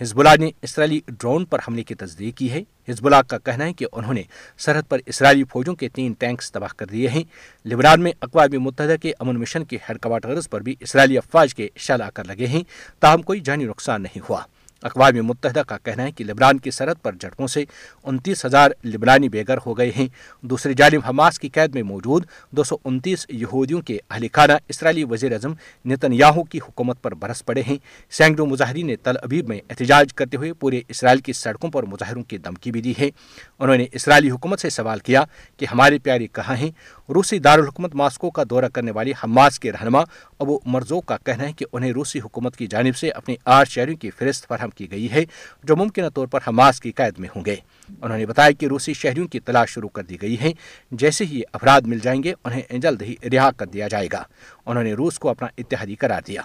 حزب 0.00 0.19
اللہ 0.19 0.37
نے 0.38 0.50
اسرائیلی 0.62 1.00
ڈرون 1.09 1.45
پر 1.45 1.59
حملے 1.69 1.83
کی 1.83 1.95
تصدیق 1.95 2.37
کی 2.37 2.50
ہے۔ 2.50 2.62
حزب 2.88 3.07
اللہ 3.07 3.23
کا 3.28 3.38
کہنا 3.38 3.64
ہے 3.64 3.73
کہ 3.73 3.87
انہوں 3.92 4.14
نے 4.14 4.23
سرحد 4.59 4.83
پر 4.88 4.99
اسرائیلی 5.07 5.45
فوجوں 5.45 5.75
کے 5.75 5.88
تین 5.88 6.12
ٹینکس 6.19 6.52
تباہ 6.52 6.69
کر 6.76 6.87
دیے 6.87 7.09
ہیں۔ 7.09 7.23
لبنان 7.69 8.02
میں 8.02 8.12
اقوام 8.21 8.62
متحدہ 8.62 8.97
کے 9.02 9.12
امن 9.19 9.37
مشن 9.40 9.64
کے 9.64 9.76
ہیڈ 9.88 10.00
کوارٹرز 10.00 10.50
پر 10.50 10.61
بھی 10.61 10.75
اسرائیلی 10.80 11.19
افواج 11.19 11.54
کے 11.54 11.69
شعلہ 11.76 12.04
کر 12.14 12.25
لگے 12.25 12.47
ہیں۔ 12.47 12.62
تاہم 13.00 13.23
کوئی 13.23 13.40
جانی 13.40 13.64
نقصان 13.64 14.02
نہیں 14.02 14.21
ہوا۔ 14.28 14.40
اقوام 14.82 15.26
متحدہ 15.26 15.62
کا 15.66 15.78
کہنا 15.78 16.02
ہے 16.02 16.12
کہ 16.12 16.25
لبنان 16.25 16.58
کی 16.58 16.70
سرحد 16.70 16.94
پر 17.02 17.12
جھڑپوں 17.12 17.46
سے 17.46 17.64
انتیس 18.02 18.44
ہزار 18.44 18.70
لبنانی 18.84 19.28
بے 19.28 19.44
گھر 19.46 19.58
ہو 19.66 19.78
گئے 19.78 19.90
ہیں۔ 19.96 20.06
دوسری 20.42 20.75
جانب 20.75 21.00
حماس 21.08 21.38
کی 21.38 21.49
قید 21.49 21.75
میں 21.75 21.82
موجود 21.82 22.26
دو 22.50 22.64
سو 22.64 22.76
انتیس 22.84 23.26
یہودیوں 23.28 23.80
کے 23.80 23.99
اہل 24.10 24.26
خانہ 24.32 24.52
اسرائیلی 24.68 25.04
وزیر 25.04 25.32
اعظم 25.32 25.52
نتن 25.84 26.12
یاہو 26.12 26.44
کی 26.44 26.58
حکومت 26.58 27.02
پر 27.02 27.14
برس 27.14 27.44
پڑے 27.44 27.62
ہیں۔ 27.66 27.76
سینکڑوں 28.10 28.46
مظاہرین 28.46 28.87
نے 28.87 28.96
تل 28.96 29.16
ابیب 29.22 29.49
میں 29.49 29.60
احتجاج 29.70 30.14
کرتے 30.14 30.37
ہوئے 30.37 30.52
پورے 30.52 30.80
اسرائیل 30.88 31.20
کی 31.20 31.32
سڑکوں 31.32 31.70
پر 31.70 31.82
مظاہروں 31.82 32.22
کی 32.22 32.38
دھمکی 32.38 32.72
بھی 32.72 32.82
دی 32.82 32.94
ہے۔ 32.99 33.10
انہوں 33.58 33.76
نے 33.76 33.87
اسرائیلی 33.92 34.30
حکومت 34.30 34.60
سے 34.60 34.70
سوال 34.70 34.99
کیا 34.99 35.25
کہ 35.56 35.66
ہمارے 35.72 35.99
پیارے 35.99 36.26
کہاں 36.26 36.56
ہیں؟ 36.56 36.70
روسی 37.08 37.38
دارالحکومت 37.38 37.94
ماسکو 37.94 38.30
کا 38.30 38.42
دورہ 38.50 38.64
کرنے 38.64 38.90
والی 38.90 39.12
حماس 39.25 39.60
کے 39.60 39.72
رہنما 39.72 40.00
ابو 40.38 40.58
مرزو 40.64 41.00
کا 41.00 41.16
کہنا 41.25 41.49
ہے 41.49 41.52
کہ 41.52 41.66
انہیں 41.72 41.92
روسی 41.92 42.20
حکومت 42.20 42.56
کی 42.56 42.66
جانب 42.66 42.96
سے 42.96 43.10
اپنی 43.10 43.37
آٹھ 43.44 43.70
شہریوں 43.70 43.96
کی 43.96 44.10
فہرست 44.10 44.46
فراہم 44.49 44.70
فراہم 44.71 44.87
کی 44.87 44.91
گئی 44.91 45.11
ہے 45.11 45.25
جو 45.65 45.77
ممکنہ 45.77 46.09
طور 46.15 46.27
پر 46.27 46.41
حماس 46.49 46.81
کی 46.81 46.93
قید 46.93 47.19
میں 47.19 47.29
ہوں 47.37 47.45
گے۔ 47.45 47.57
انہوں 48.03 48.19
نے 48.19 48.27
بتایا 48.27 48.50
کہ 48.50 48.67
روسی 48.67 48.95
شہریوں 48.95 49.29
کی 49.29 49.41
تلاش 49.41 49.71
شروع 49.71 49.89
کر 49.89 50.03
دی 50.03 50.23
گئی 50.23 50.41
ہے 50.41 50.53
جیسے 50.91 51.25
ہی 51.25 51.43
افراد 51.53 51.81
مل 51.87 51.99
جائیں 51.99 52.23
گے، 52.23 52.35
انہیں 52.45 52.79
جلد 52.79 53.03
ہی 53.03 53.15
رہا 53.33 53.50
کر 53.50 53.67
دیا 53.67 53.89
جائے 53.89 54.09
گا۔ 54.12 54.23
انہوں 54.67 54.85
نے 54.85 54.93
روس 54.93 55.19
کو 55.19 55.29
اپنا 55.29 55.49
اتحادی 55.59 55.95
قرار 55.95 56.23
دیا۔ 56.27 56.43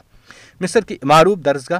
مصر 0.60 0.82
کی 0.82 0.98
معروف 1.03 1.38
درسگاہ 1.46 1.79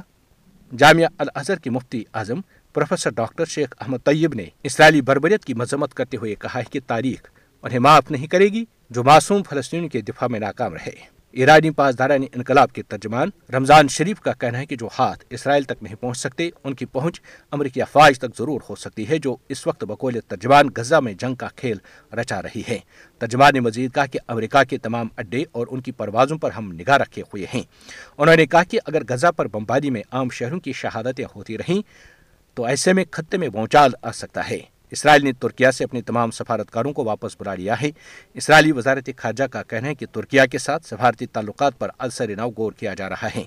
جامعہ 0.76 1.08
الازہر 1.18 1.56
کی 1.56 1.70
مفتی 1.70 2.04
اعظم 2.14 2.40
پروفیسر 2.74 3.10
ڈاکٹر 3.10 3.44
شیخ 3.44 3.68
احمد 3.80 3.98
طیب 4.04 4.34
نے 4.34 4.44
اسرائیلی 4.62 5.00
بربریت 5.00 5.44
کی 5.44 5.54
مذمت 5.54 5.94
کرتے 5.94 6.16
ہوئے 6.16 6.34
کہا 6.34 6.58
ہے 6.58 6.64
کہ 6.70 6.80
تاریخ 6.86 7.22
انہیں 7.62 7.78
معاف 7.78 8.10
نہیں 8.10 8.26
کرے 8.26 8.48
گی، 8.48 8.64
جو 8.90 9.04
معصوم 9.04 9.42
فلسطینیوں 9.42 9.88
کے 9.88 10.00
دفاع 10.00 10.28
میں 10.28 10.40
ناکام 10.40 10.74
رہے۔ 10.74 11.15
ایرانی 11.36 11.70
پاسداران 11.70 12.22
انقلاب 12.34 12.72
کے 12.72 12.82
ترجمان 12.82 13.30
رمضان 13.54 13.88
شریف 13.88 14.20
کا 14.20 14.32
کہنا 14.32 14.58
ہے 14.58 14.66
کہ 14.66 14.76
جو 14.76 14.88
ہاتھ 14.98 15.24
اسرائیل 15.30 15.62
تک 15.62 15.82
نہیں 15.82 15.94
پہنچ 15.94 16.18
سکتے، 16.18 16.50
ان 16.64 16.74
کی 16.74 16.86
پہنچ 16.86 17.20
امریکی 17.50 17.82
افواج 17.82 18.18
تک 18.18 18.36
ضرور 18.38 18.60
ہو 18.68 18.74
سکتی 18.74 19.08
ہے 19.08 19.18
جو 19.18 19.36
اس 19.48 19.66
وقت 19.66 19.84
بقول 19.84 20.20
ترجمان 20.28 20.68
غزہ 20.76 20.94
میں 20.94 21.12
جنگ 21.12 21.34
کا 21.34 21.48
کھیل 21.56 21.76
رچا 22.14 22.42
رہی 22.42 22.62
ہے۔ 22.68 22.78
ترجمان 23.18 23.50
نے 23.54 23.60
مزید 23.60 23.94
کہا 23.94 24.06
کہ 24.06 24.18
امریکہ 24.28 24.64
کے 24.64 24.78
تمام 24.78 25.08
اڈے 25.16 25.44
اور 25.52 25.66
ان 25.70 25.80
کی 25.80 25.92
پروازوں 25.92 26.38
پر 26.38 26.50
ہم 26.50 26.72
نگاہ 26.72 26.96
رکھے 26.96 27.22
ہوئے 27.22 27.46
ہیں۔ 27.54 27.62
انہوں 28.18 28.36
نے 28.36 28.46
کہا 28.46 28.62
کہ 28.62 28.78
اگر 28.86 29.02
غزہ 29.08 29.30
پر 29.36 29.48
بمباری 29.48 29.90
میں 29.90 30.02
عام 30.10 30.28
شہروں 30.28 30.60
کی 30.60 30.72
شہادتیں 30.72 31.24
ہوتی 31.36 31.58
رہیں، 31.58 31.82
تو 32.54 32.64
ایسے 32.64 32.92
میں 32.92 33.04
خطے 33.10 33.36
میں 33.36 33.48
بونچال 33.48 33.90
آ 34.02 34.12
سکتا 34.12 34.50
ہے۔ 34.50 34.58
اسرائیل 34.90 35.24
نے 35.24 35.32
ترکیہ 35.32 35.70
سے 35.70 35.84
اپنے 35.84 36.02
تمام 36.02 36.30
سفارتکاروں 36.30 36.92
کو 36.92 37.04
واپس 37.04 37.36
بلا 37.40 37.54
لیا 37.54 37.80
ہے۔ 37.80 37.90
اسرائیلی 38.34 38.72
وزارت 38.72 39.10
خارجہ 39.16 39.44
کا 39.44 39.62
کہنا 39.62 39.88
ہے 39.88 39.94
کہ 39.94 40.06
ترکیہ 40.12 40.42
کے 40.50 40.58
ساتھ 40.58 40.86
سفارتی 40.86 41.26
تعلقات 41.26 41.78
پر 41.78 41.88
السر 41.98 42.36
نو 42.36 42.48
غور 42.56 42.72
کیا 42.72 42.94
جا 42.94 43.08
رہا 43.08 43.28
ہے۔ 43.36 43.42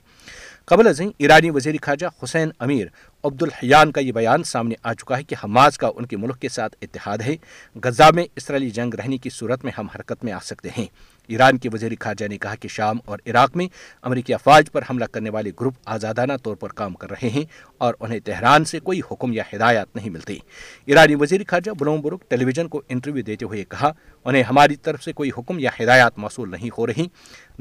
قبل 0.66 0.88
ازیں 0.88 1.08
ایرانی 1.18 1.50
وزیر 1.50 1.76
خارجہ 1.82 2.08
حسین 2.24 2.50
امیر 2.60 2.88
عبد 3.24 3.42
الحیان 3.42 3.92
کا 3.92 4.02
یہ 4.02 4.12
بیان 4.12 4.44
سامنے 4.44 4.76
آ 4.84 4.94
چکا 4.94 5.18
ہے 5.18 5.24
کہ 5.24 5.36
حماس 5.44 5.78
کا 5.78 5.92
ان 5.96 6.06
کے 6.06 6.18
ملک 6.18 6.40
کے 6.40 6.50
ساتھ 6.50 6.76
اتحاد 6.82 7.18
ہے۔ 7.18 7.36
غزہ 7.84 8.12
میں 8.16 8.26
اسرائیلی 8.36 8.70
جنگ 8.70 8.94
رہنے 8.94 9.18
کی 9.18 9.30
صورت 9.30 9.64
میں 9.64 9.72
ہم 9.78 9.88
حرکت 9.96 10.24
میں 10.24 10.34
آ 10.34 10.40
سکتے 10.44 10.70
ہیں۔ 10.78 10.86
ایران 11.30 11.58
کے 11.58 11.70
وزیر 11.74 11.92
خارجہ 12.00 12.26
نے 12.26 12.38
کہا 12.38 12.56
کہ 12.56 12.68
شام 12.68 12.98
اور 13.06 13.20
عراق 13.28 13.56
میں 13.56 13.68
امریکی 14.02 14.34
افواج 14.34 14.72
پر 14.72 14.82
حملہ 14.90 15.06
کرنے 15.06 15.30
والے 15.30 15.52
گروپ 15.60 15.74
آزادانہ 15.86 16.34
طور 16.44 16.56
پر 16.56 16.70
کام 16.70 16.94
کر 16.94 17.10
رہے 17.10 17.30
ہیں 17.30 17.44
اور 17.78 17.94
انہیں 18.00 18.20
تہران 18.20 18.66
سے 18.66 18.80
کوئی 18.80 19.02
حکم 19.12 19.34
یا 19.34 19.44
ہدایات 19.54 19.96
نہیں 19.96 20.10
ملتی۔ 20.10 20.40
ایرانی 20.86 21.16
وزیر 21.16 21.42
خارجہ 21.48 21.72
بلوم 21.72 22.02
برگ 22.02 22.18
ٹیلی 22.28 22.46
ویژن 22.46 22.68
کو 22.68 22.82
انٹرویو 22.90 23.24
دیتے 23.24 23.46
ہوئے 23.46 23.64
کہا، 23.64 23.92
انہیں 24.26 24.44
ہماری 24.44 24.76
طرف 24.76 25.04
سے 25.04 25.14
کوئی 25.14 25.30
حکم 25.38 25.60
یا 25.60 25.70
ہدایات 25.80 26.18
موصول 26.18 26.52
نہیں 26.52 26.70
ہو 26.78 26.88
رہی۔ 26.88 27.06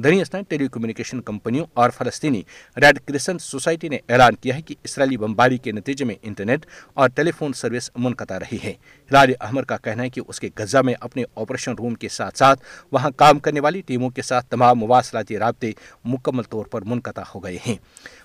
دنیا 0.04 0.40
ٹیلی 0.48 0.68
کمیونیکیشن 0.68 1.20
کمپنیوں 1.20 1.66
اور 1.74 1.90
فلسطینی 1.90 2.42
ریڈ 2.76 2.98
کرسن 3.06 3.38
سوسائٹی 3.38 3.88
نے 3.88 3.98
اعلان 4.08 4.34
کیا 4.34 4.56
ہے 4.56 4.62
کہ 4.62 4.74
اسرائیلی 4.84 5.16
بمباری 5.16 5.58
کے 5.58 5.72
نتیجے 5.72 6.04
میں 6.04 6.14
انٹرنیٹ 6.22 6.66
اور 6.94 7.08
ٹیلی 7.08 7.30
فون 7.30 7.52
سروس 7.52 7.90
منقطع 7.96 8.38
رہی 8.38 8.58
ہے۔ 8.64 8.70
ہلال 9.10 9.32
احمد 9.40 9.62
کا 9.62 9.76
کہنا 9.76 10.02
ہے 10.02 10.08
کہ 10.08 10.20
اس 10.28 10.40
کے 10.40 10.48
غزہ 10.58 10.78
میں 10.78 10.94
اپنے 11.00 11.24
آپریشن 11.36 11.72
روم 11.72 11.94
کے 11.94 12.08
ساتھ 12.08 12.38
ساتھ 12.38 12.62
وہاں 12.92 13.10
کام 13.10 13.38
کرنے 13.38 13.60
والی 13.60 13.80
ٹیموں 13.80 14.10
کے 14.10 14.22
ساتھ 14.22 14.46
تمام 14.46 14.78
مواصلاتی 14.78 15.38
رابطے 15.38 15.72
مکمل 16.04 16.42
طور 16.42 16.64
پر 16.64 16.82
منقطع 16.82 17.22
ہو 17.34 17.44
گئے 17.44 17.58
ہیں۔ 17.66 17.76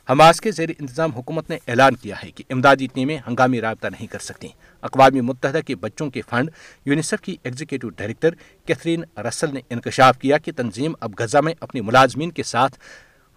حماس 0.10 0.42
کے 0.42 0.52
زیر 0.52 0.70
انتظام 0.80 1.12
حکومت 1.12 1.50
نے 1.50 1.58
اعلان 1.68 1.96
کیا 1.96 2.16
ہے 2.24 2.32
کہ 2.32 2.44
امدادی 2.50 2.88
ٹیمیں 2.94 3.18
ہنگامی 3.28 3.62
رابطہ 3.62 3.88
نہیں 3.88 4.08
کر 4.08 4.20
سکتی۔ 4.20 4.48
اقوام 4.82 5.26
متحدہ 5.26 5.60
کے 5.68 5.76
بچوں 5.76 6.10
کے 6.10 6.22
فنڈ، 6.30 6.50
یونیسیف 6.86 7.22
کی 7.22 7.36
ایگزیکٹو 7.44 7.90
ڈائریکٹر 7.90 8.30
کیتھرین 8.66 9.04
رسل 9.18 9.54
نے 9.54 9.62
انکشاف 9.70 10.18
کیا 10.20 10.38
کہ 10.38 10.52
تنظیم 10.56 10.94
اب 11.00 11.14
غزہ 11.20 11.38
میں 11.38 11.54
اپنی 11.60 11.82
ملازمین 11.82 12.32
کے 12.32 12.44
ساتھ 12.44 12.80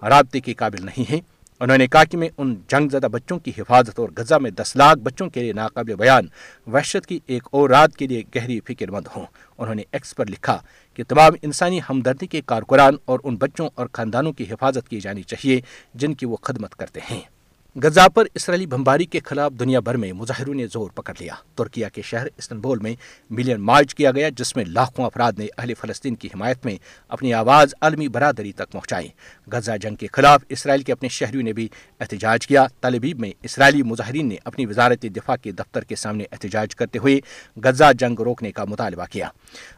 رابطے 0.03 0.41
کے 0.41 0.55
قابل 0.55 0.85
نہیں 0.85 1.11
ہے 1.11 1.21
انہوں 1.61 1.79
نے 1.79 1.87
کہا 1.87 2.05
کہ 2.05 2.19
میں 2.19 2.29
ان 2.39 2.55
جنگ 2.69 2.89
زدہ 2.89 3.07
بچوں 3.07 3.39
کی 3.39 3.53
حفاظت 3.59 3.99
اور 3.99 4.09
غزہ 4.17 4.35
میں 4.35 4.51
دس 4.51 4.77
لاکھ 4.77 4.99
بچوں 4.99 5.29
کے 5.31 5.41
لیے 5.41 5.53
ناقابل 5.53 5.95
بیان، 5.95 6.27
وحشت 6.67 7.07
کی 7.07 7.19
ایک 7.27 7.43
اور 7.51 7.71
رات 7.71 7.97
کے 7.97 8.07
لیے 8.07 8.23
گہری 8.35 8.61
فکر 8.61 8.91
مند 8.91 9.07
ہوں۔ 9.17 9.27
انہوں 9.59 9.75
نے 9.75 9.83
ایکس 9.93 10.15
پر 10.17 10.27
لکھا 10.27 10.59
کہ 10.97 11.05
تمام 11.09 11.33
انسانی 11.43 11.81
ہمدردی 11.91 12.27
کے 12.27 12.41
کارکنان 12.47 12.97
اور 13.05 13.21
ان 13.25 13.37
بچوں 13.37 13.69
اور 13.75 13.87
خاندانوں 13.93 14.33
کی 14.33 14.45
حفاظت 14.51 14.89
کی 14.89 15.01
جانی 15.01 15.23
چاہیے 15.23 15.61
جن 15.95 16.15
کی 16.15 16.27
وہ 16.27 16.37
خدمت 16.43 16.75
کرتے 16.75 17.01
ہیں۔ 17.11 17.36
غزہ 17.83 18.09
پر 18.15 18.25
اسرائیلی 18.35 18.67
بمباری 18.67 19.05
کے 19.05 19.21
خلاف 19.25 19.53
دنیا 19.53 19.81
بھر 19.81 19.97
میں 19.97 20.13
مظاہروں 20.13 20.55
نے 20.55 20.67
زور 20.67 20.91
پکڑ 20.91 21.15
لیا۔ 21.21 21.35
ترکیہ 21.55 21.87
کے 21.95 22.03
شہر 22.03 22.27
استنبول 22.37 22.79
میں 22.79 22.95
ملین 23.31 23.61
مارچ 23.61 23.95
کیا 23.95 24.11
گیا، 24.11 24.29
جس 24.29 24.57
میں 24.57 24.65
لاکھوں 24.65 25.07
افراد 25.07 25.33
نے 25.39 25.47
اہل 25.59 25.75
فلسطین 25.75 26.15
کی 26.15 26.29
حمایت 26.35 26.65
میں 26.65 26.77
اپنی 27.09 27.35
آواز 27.35 27.75
عالمی 27.81 28.09
برادری 28.09 28.53
تک 28.53 28.73
پہنچائی۔ 28.73 29.09
غزہ 29.53 29.77
جنگ 29.83 29.95
کے 29.95 30.07
خلاف 30.13 30.45
اسرائیل 30.49 30.83
کے 30.83 30.93
اپنے 30.93 31.09
شہریوں 31.09 31.43
نے 31.43 31.53
بھی 31.53 31.69
احتجاج 32.01 32.47
کیا۔ 32.47 32.67
طالبیب 32.81 33.21
میں 33.21 33.31
اسرائیلی 33.43 33.83
مظاہرین 33.83 34.29
نے 34.29 34.37
اپنی 34.45 34.67
وزارت 34.67 35.03
دفاع 35.03 35.37
کے 35.37 35.53
دفتر 35.53 35.85
کے 35.85 35.97
سامنے 35.97 36.25
احتجاج 36.33 36.77
کرتے 36.77 36.99
ہوئے 36.99 37.21
غزہ 37.65 37.93
جنگ 37.99 38.21
روکنے 38.21 38.53
کا 38.53 38.65
مطالبہ 38.65 39.05
کیا۔ 39.11 39.29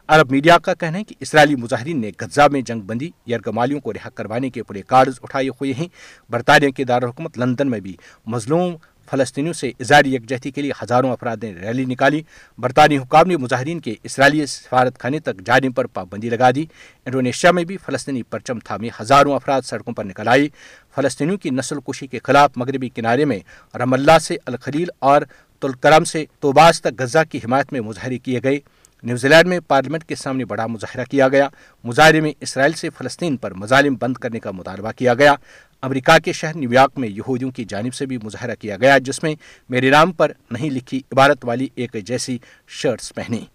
عرب 0.07 0.31
میڈیا 0.31 0.57
کا 0.57 0.73
کہنا 0.73 0.97
ہے 0.97 1.03
کہ 1.03 1.15
اسرائیلی 1.19 1.55
مظاہرین 1.55 2.01
نے 2.01 2.11
غزہ 2.19 2.47
میں 2.51 2.61
جنگ 2.61 2.81
بندی، 2.81 3.09
یرغمالیوں 3.27 3.79
کو 3.79 3.93
رہا 3.93 4.09
کروانے 4.09 4.49
کے 4.49 4.63
پورے 4.63 4.81
کارڈز 4.87 5.19
اٹھائے 5.21 5.49
ہوئے 5.49 5.73
ہیں۔ 5.73 5.87
برطانیہ 6.29 6.69
کے 6.69 6.83
دارالحکومت 6.83 7.37
لندن 7.37 7.69
میں 7.69 7.79
بھی 7.79 7.88
بھی 7.89 7.97
مظلوم 8.25 8.75
فلسطینیوں 9.11 9.53
سے 9.53 9.71
اظہاری 9.79 10.15
یکجہتی 10.15 10.51
کے 10.51 10.61
لیے 10.61 10.71
ہزاروں 10.83 11.11
افراد 11.11 11.37
نے 11.43 11.53
ریلی 11.53 11.85
نکالی۔ 11.85 12.21
برطانوی 12.57 12.97
حکام 12.97 13.27
نے 13.27 13.37
مظاہرین 13.37 13.79
کے 13.79 13.95
اسرائیلی 14.03 14.45
سفارت 14.45 14.99
خانے 14.99 15.19
تک 15.19 15.41
جانے 15.45 15.69
پر 15.69 15.85
پابندی 15.85 16.29
لگا 16.29 16.51
دی۔ 16.51 16.65
انڈونیشیا 17.05 17.51
میں 17.51 17.63
بھی 17.63 17.77
فلسطینی 17.77 18.23
پرچم 18.23 18.59
تھامے 18.59 18.89
ہزاروں 19.01 19.35
افراد 19.35 19.61
سڑکوں 19.61 19.93
پر 19.93 20.03
نکل 20.03 20.27
آئی 20.27 20.49
فلسطینیوں 20.95 21.37
کی 21.37 21.49
نسل 21.49 21.79
کشی 21.79 22.07
کے 22.07 22.19
خلاف 22.23 22.51
مغربی 22.55 22.89
کنارے 22.89 23.25
میں 23.25 23.39
رم 23.77 23.93
اللہ 23.93 24.19
سے 24.19 24.37
الخلیل 24.45 24.87
اور 24.99 25.21
تلکرم 25.59 26.03
سے 26.03 26.25
توباس 26.39 26.81
تک 26.81 27.01
غزہ 27.01 27.19
کی 27.31 27.37
حمایت 27.37 27.73
میں 27.73 27.81
مظاہرے 27.81 28.17
کیے 28.17 28.39
گئے۔ 28.43 28.59
نیوزی 29.03 29.27
لینڈ 29.27 29.47
میں 29.47 29.59
پارلیمنٹ 29.67 30.03
کے 30.03 30.15
سامنے 30.15 30.45
بڑا 30.45 30.67
مظاہرہ 30.67 31.05
کیا 31.11 31.27
گیا۔ 31.27 31.47
مظاہرے 31.83 32.21
میں 32.21 32.31
اسرائیل 32.39 32.73
سے 32.73 32.89
فلسطین 32.89 33.37
پر 33.37 33.53
مظالم 33.53 33.95
بند 33.99 34.13
کرنے 34.13 34.39
کا 34.39 34.51
مطالبہ 34.51 34.91
کیا 34.91 35.13
گیا۔ 35.13 35.35
امریکہ 35.81 36.17
کے 36.19 36.33
شہر 36.33 36.55
نیو 36.55 36.73
یارک 36.73 36.97
میں 36.97 37.09
یہودیوں 37.09 37.51
کی 37.51 37.65
جانب 37.65 37.93
سے 37.93 38.05
بھی 38.05 38.17
مظاہرہ 38.23 38.55
کیا 38.59 38.77
گیا، 38.77 38.97
جس 38.97 39.23
میں 39.23 39.35
میرے 39.69 39.89
نام 39.89 40.11
پر 40.11 40.31
نہیں 40.51 40.69
لکھی 40.69 41.01
عبارت 41.11 41.45
والی 41.45 41.67
ایک 41.75 41.95
جیسی 42.05 42.37
شرٹس 42.67 43.13
پہنی۔ 43.15 43.45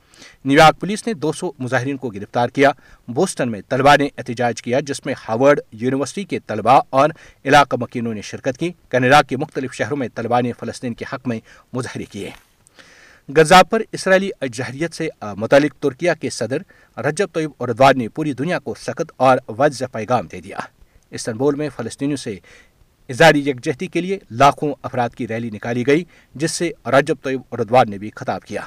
نیو 0.45 0.59
یارک 0.59 0.81
پولیس 0.81 1.07
نے 1.07 1.12
دو 1.14 1.33
سو 1.33 1.50
مظاہرین 1.59 1.97
کو 1.97 2.09
گرفتار 2.09 2.49
کیا۔ 2.49 2.71
بوسٹن 3.09 3.50
میں 3.50 3.61
طلبہ 3.69 3.97
نے 3.99 4.09
احتجاج 4.19 4.62
کیا، 4.62 4.81
جس 4.81 5.04
میں 5.07 5.14
ہارورڈ 5.28 5.61
یونیورسٹی 5.73 6.25
کے 6.25 6.38
طلباء 6.38 6.78
اور 6.90 7.11
علاقہ 7.45 7.76
مکینوں 7.81 8.14
نے 8.14 8.23
شرکت 8.23 8.59
کی۔ 8.59 8.71
کینیڈا 8.88 9.23
کے 9.23 9.37
مختلف 9.37 9.75
شہروں 9.75 9.97
میں 9.97 10.09
طلبہ 10.14 10.40
نے 10.40 10.52
فلسطین 10.61 10.95
کے 10.95 11.04
حق 11.12 11.26
میں 11.28 11.40
مظاہرے 11.73 12.04
کیے۔ 12.04 12.31
غزہ 13.37 13.62
پر 13.62 13.83
اسرائیلی 13.93 14.31
اجہریت 14.40 14.95
سے 14.95 15.09
متعلق 15.37 15.83
ترکیہ 15.83 16.11
کے 16.21 16.31
صدر 16.31 16.62
رجب 17.00 17.28
طیب 17.33 17.50
اردوان 17.61 17.99
نے 17.99 18.09
پوری 18.09 18.33
دنیا 18.33 18.59
کو 18.59 18.75
سخت 18.78 19.12
اور 19.16 19.38
وضع 19.49 19.87
پیغام 19.93 20.26
دے 20.26 20.40
دیا۔ 20.40 20.59
استنبول 21.14 21.54
میں 21.54 21.68
فلسطینیوں 21.76 22.16
سے 22.16 22.38
اظہاری 23.09 23.49
یکجہتی 23.49 23.87
کے 23.87 24.00
لیے 24.00 24.18
لاکھوں 24.30 24.75
افراد 24.83 25.11
کی 25.11 25.28
ریلی 25.28 25.50
نکالی 25.50 25.87
گئی، 25.87 26.04
جس 26.35 26.52
سے 26.52 26.71
رجب 26.87 27.16
طیب 27.23 27.40
اردوان 27.52 27.90
نے 27.90 27.99
بھی 27.99 28.11
خطاب 28.14 28.44
کیا۔ 28.44 28.61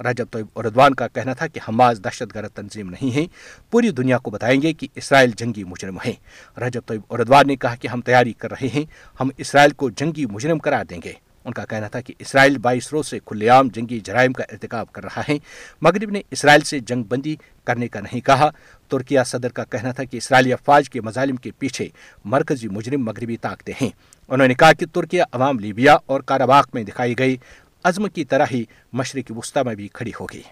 رجب 0.00 0.26
طیب 0.32 0.46
اردوان 0.54 0.94
کا 0.94 1.08
کہنا 1.08 1.32
تھا 1.32 1.46
کہ 1.46 1.60
حماس 1.68 2.04
دہشت 2.04 2.34
گرد 2.34 2.50
تنظیم 2.54 2.90
نہیں 2.90 3.14
ہے 3.14 3.24
پوری 3.70 3.90
دنیا 3.90 4.18
کو 4.18 4.30
بتائیں 4.30 4.62
گے 4.62 4.72
کہ 4.72 4.88
اسرائیل 4.94 5.30
جنگی 5.36 5.64
مجرم 5.64 5.98
ہے 6.06 6.12
رجب 6.60 6.80
طیب 6.86 7.00
اردوان 7.10 7.46
نے 7.46 7.56
کہا 7.56 7.74
کہ 7.74 7.88
ہم 7.88 8.00
تیاری 8.00 8.32
کر 8.32 8.50
رہے 8.50 8.68
ہیں، 8.74 8.84
ہم 9.20 9.28
اسرائیل 9.38 9.70
کو 9.70 9.90
جنگی 9.90 10.26
مجرم 10.26 10.58
قرار 10.58 10.84
دیں 10.84 11.00
گے۔ 11.04 11.12
ان 11.44 11.52
کا 11.52 11.64
کہنا 11.64 11.88
تھا 11.88 12.00
کہ 12.00 12.14
اسرائیل 12.18 12.58
بائیس 12.58 12.92
روز 12.92 13.06
سے 13.06 13.18
کھلے 13.18 13.48
عام 13.48 13.68
جنگی 13.68 14.00
جرائم 14.00 14.32
کا 14.32 14.44
ارتکاب 14.52 14.92
کر 14.92 15.04
رہا 15.04 15.22
ہے۔ 15.28 15.38
مغرب 15.82 16.10
نے 16.10 16.22
اسرائیل 16.30 16.60
سے 16.60 16.78
جنگ 16.78 17.02
بندی 17.02 17.36
کرنے 17.64 17.88
کا 17.88 18.00
نہیں 18.00 18.20
کہا۔ 18.20 18.50
ترکیہ 18.88 19.20
صدر 19.26 19.48
کا 19.48 19.64
کہنا 19.64 19.92
تھا 19.92 20.04
کہ 20.04 20.16
اسرائیلی 20.16 20.52
افواج 20.52 20.90
کے 20.90 21.00
مظالم 21.00 21.36
کے 21.36 21.50
پیچھے 21.58 21.88
مرکزی 22.24 22.68
مجرم 22.68 23.04
مغربی 23.04 23.36
طاقتیں 23.36 23.74
ہیں۔ 23.82 23.90
انہوں 24.28 24.48
نے 24.48 24.54
کہا 24.54 24.72
کہ 24.72 24.86
ترکیہ 24.92 25.22
عوام 25.32 25.58
لیبیا 25.58 25.96
اور 26.06 26.20
کاراباق 26.20 26.68
میں 26.74 26.82
دکھائی 26.82 27.18
گئی 27.18 27.36
عزم 27.84 28.08
کی 28.08 28.24
طرح 28.24 28.46
ہی 28.50 28.64
مشرقی 28.92 29.34
وسطی 29.36 29.60
میں 29.64 29.74
بھی 29.74 29.88
کھڑی 29.88 30.10
ہوگی۔ 30.20 30.42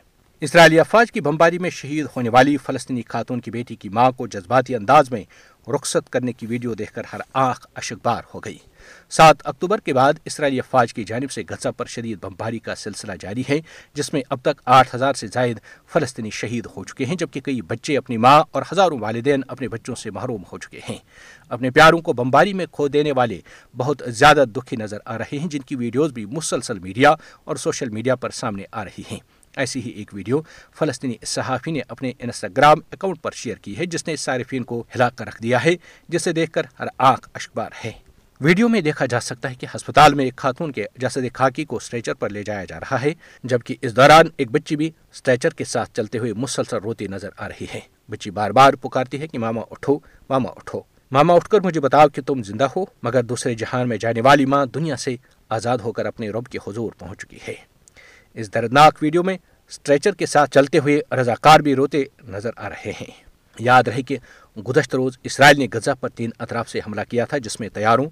اسرائیلی 0.41 0.81
افواج 0.81 1.13
کی 1.13 1.21
بمباری 1.21 1.59
میں 1.59 1.71
شہید 1.71 2.07
ہونے 2.17 2.29
والی 2.29 2.57
فلسطینی 2.57 3.03
خاتون 3.09 3.41
کی 3.41 3.51
بیٹی 3.51 3.77
کی 3.77 3.89
ماں 3.89 4.11
کو 4.11 4.27
جذباتی 4.27 4.75
انداز 4.75 5.11
میں 5.11 5.25
رخصت 5.71 6.11
کرنے 6.11 6.33
کی 6.33 6.47
ویڈیو 6.47 6.75
دیکھ 6.75 6.93
کر 6.93 7.03
ہر 7.13 7.21
آنکھ 7.33 7.67
اشکبار 7.75 8.23
ہو 8.35 8.41
گئی۔ 8.41 8.59
سات 9.11 9.37
اکتوبر 9.45 9.79
کے 9.79 9.93
بعد 9.93 10.13
اسرائیلی 10.25 10.59
افواج 10.59 10.95
کی 10.95 11.05
جانب 11.05 11.31
سے 11.31 11.43
غزہ 11.49 11.69
پر 11.77 11.87
شدید 11.87 12.19
بمباری 12.21 12.59
کا 12.59 12.75
سلسلہ 12.75 13.13
جاری 13.21 13.43
ہے، 13.49 13.61
جس 13.95 14.13
میں 14.13 14.23
اب 14.29 14.39
تک 14.43 14.63
آٹھ 14.65 14.95
ہزار 14.95 15.15
سے 15.15 15.27
زائد 15.27 15.59
فلسطینی 15.93 16.31
شہید 16.31 16.67
ہو 16.77 16.85
چکے 16.85 17.05
ہیں، 17.05 17.17
جبکہ 17.17 17.41
کئی 17.41 17.61
بچے 17.61 17.97
اپنی 17.97 18.17
ماں 18.17 18.43
اور 18.51 18.63
ہزاروں 18.73 18.99
والدین 18.99 19.41
اپنے 19.49 19.69
بچوں 19.69 19.95
سے 19.95 20.11
محروم 20.11 20.43
ہو 20.53 20.59
چکے 20.59 20.81
ہیں۔ 20.89 20.99
اپنے 21.49 21.71
پیاروں 21.71 21.99
کو 21.99 22.13
بمباری 22.13 22.53
میں 22.53 22.67
کھو 22.73 22.89
دینے 22.89 23.13
والے 23.13 23.41
بہت 23.77 24.03
زیادہ 24.07 24.45
دکھی 24.57 24.77
نظر 24.77 24.99
آ 25.05 25.19
رہے 25.19 25.39
ہیں، 25.39 25.49
جن 25.49 25.61
کی 25.61 25.77
ویڈیوز 25.77 26.13
بھی 26.13 26.25
مسلسل 26.27 26.79
میڈیا 26.79 27.15
اور 27.45 27.57
سوشل 27.57 27.89
میڈیا 27.89 28.15
پر 28.15 28.31
سامنے 28.31 28.65
آ 28.73 28.85
رہی 28.85 29.03
ہیں۔ 29.11 29.38
ایسی 29.59 29.81
ہی 29.81 29.91
ایک 29.91 30.15
ویڈیو 30.15 30.41
فلسطینی 30.79 31.15
صحافی 31.27 31.71
نے 31.71 31.81
اپنے 31.89 32.13
انسٹاگرام 32.19 32.79
اکاؤنٹ 32.93 33.23
پر 33.23 33.31
شیئر 33.31 33.57
کی 33.57 33.79
ہے، 33.79 33.87
جس 33.87 34.07
نے 34.07 34.17
صارفین 34.17 34.65
کو 34.65 34.85
ہلا 34.95 35.11
کر 35.11 35.27
رکھ 35.27 35.43
دیا 35.43 35.65
ہے، 35.65 35.75
جسے 36.09 36.33
دیکھ 36.33 36.53
کر 36.53 36.63
ہر 36.81 36.87
آنکھ 36.99 37.29
اشکبار 37.35 37.71
ہے۔ 37.85 37.93
ویڈیو 38.41 38.69
میں 38.69 38.81
دیکھا 38.81 39.07
جا 39.07 39.21
سکتا 39.21 39.51
ہے 39.51 39.55
کہ 39.55 39.67
ہسپتال 39.75 40.15
میں 40.15 40.25
ایک 40.25 40.37
خاتون 40.37 40.73
کے 40.73 40.85
جسد 40.97 41.35
خاکی 41.35 41.65
کو 41.65 41.77
اسٹریچر 41.77 42.15
پر 42.15 42.31
لے 42.31 42.43
جایا 42.43 42.65
جا 42.65 42.81
رہا 42.81 43.03
ہے، 43.03 43.13
جبکہ 43.45 43.75
اس 43.83 43.97
دوران 43.97 44.27
ایک 44.37 44.51
بچی 44.51 44.77
بھی 44.77 44.91
اسٹریچر 45.13 45.51
کے 45.51 45.65
ساتھ 45.65 45.91
چلتے 45.95 46.19
ہوئے 46.19 46.33
مسلسل 46.33 46.77
روتی 46.77 47.07
نظر 47.07 47.29
آ 47.39 47.49
رہی 47.49 47.67
ہے۔ 47.75 47.81
بچی 48.11 48.31
بار 48.31 48.51
بار 48.51 48.73
پکارتی 48.73 49.21
ہے 49.21 49.27
کہ 49.27 49.39
ماما 49.39 49.61
اٹھو 49.71 49.99
ماما 50.31 50.51
اٹھو۔ 50.51 50.81
ماما 51.13 51.35
اٹھ 51.35 51.49
کر 51.49 51.61
مجھے 51.61 51.81
بتاؤ 51.81 52.09
کہ 52.09 52.23
تم 52.23 52.43
زندہ 52.43 52.67
ہو، 52.77 52.85
مگر 53.03 53.23
دوسرے 53.23 53.55
جہان 53.55 53.89
میں 53.89 53.97
جانے 53.97 54.21
والی 54.21 54.45
ماں 54.45 54.67
دنیا 54.67 54.97
سے 54.97 55.17
آزاد 55.49 55.79
ہو 55.79 55.93
کر 55.93 56.07
اپنے 56.07 56.31
رب 56.31 56.47
کے 56.47 56.59
حضور 56.67 56.93
پہنچ 56.93 57.19
چکی 57.19 57.39
ہے۔ 57.49 57.78
اس 58.39 58.55
دردناک 58.55 58.99
ویڈیو 59.03 59.23
میں 59.23 59.39
اسٹریچر 59.69 60.15
کے 60.15 60.27
ساتھ 60.27 60.51
چلتے 60.51 60.79
ہوئے 60.79 61.01
رضاکار 61.17 61.61
بھی 61.61 61.75
روتے 61.75 62.05
نظر 62.29 62.51
آ 62.57 62.69
رہے 62.69 62.93
ہیں۔ 63.01 63.11
یاد 63.59 63.89
رہے 63.89 64.03
کہ 64.03 64.17
گزشتہ 64.69 64.97
روز 64.97 65.19
اسرائیل 65.23 65.59
نے 65.59 65.67
غزہ 65.73 65.91
پر 66.01 66.09
تین 66.09 66.31
اطراف 66.39 66.69
سے 66.69 66.79
حملہ 66.79 67.01
کیا 67.09 67.25
تھا، 67.25 67.39
جس 67.39 67.61
میں 67.61 67.69
طیاروں 67.69 68.07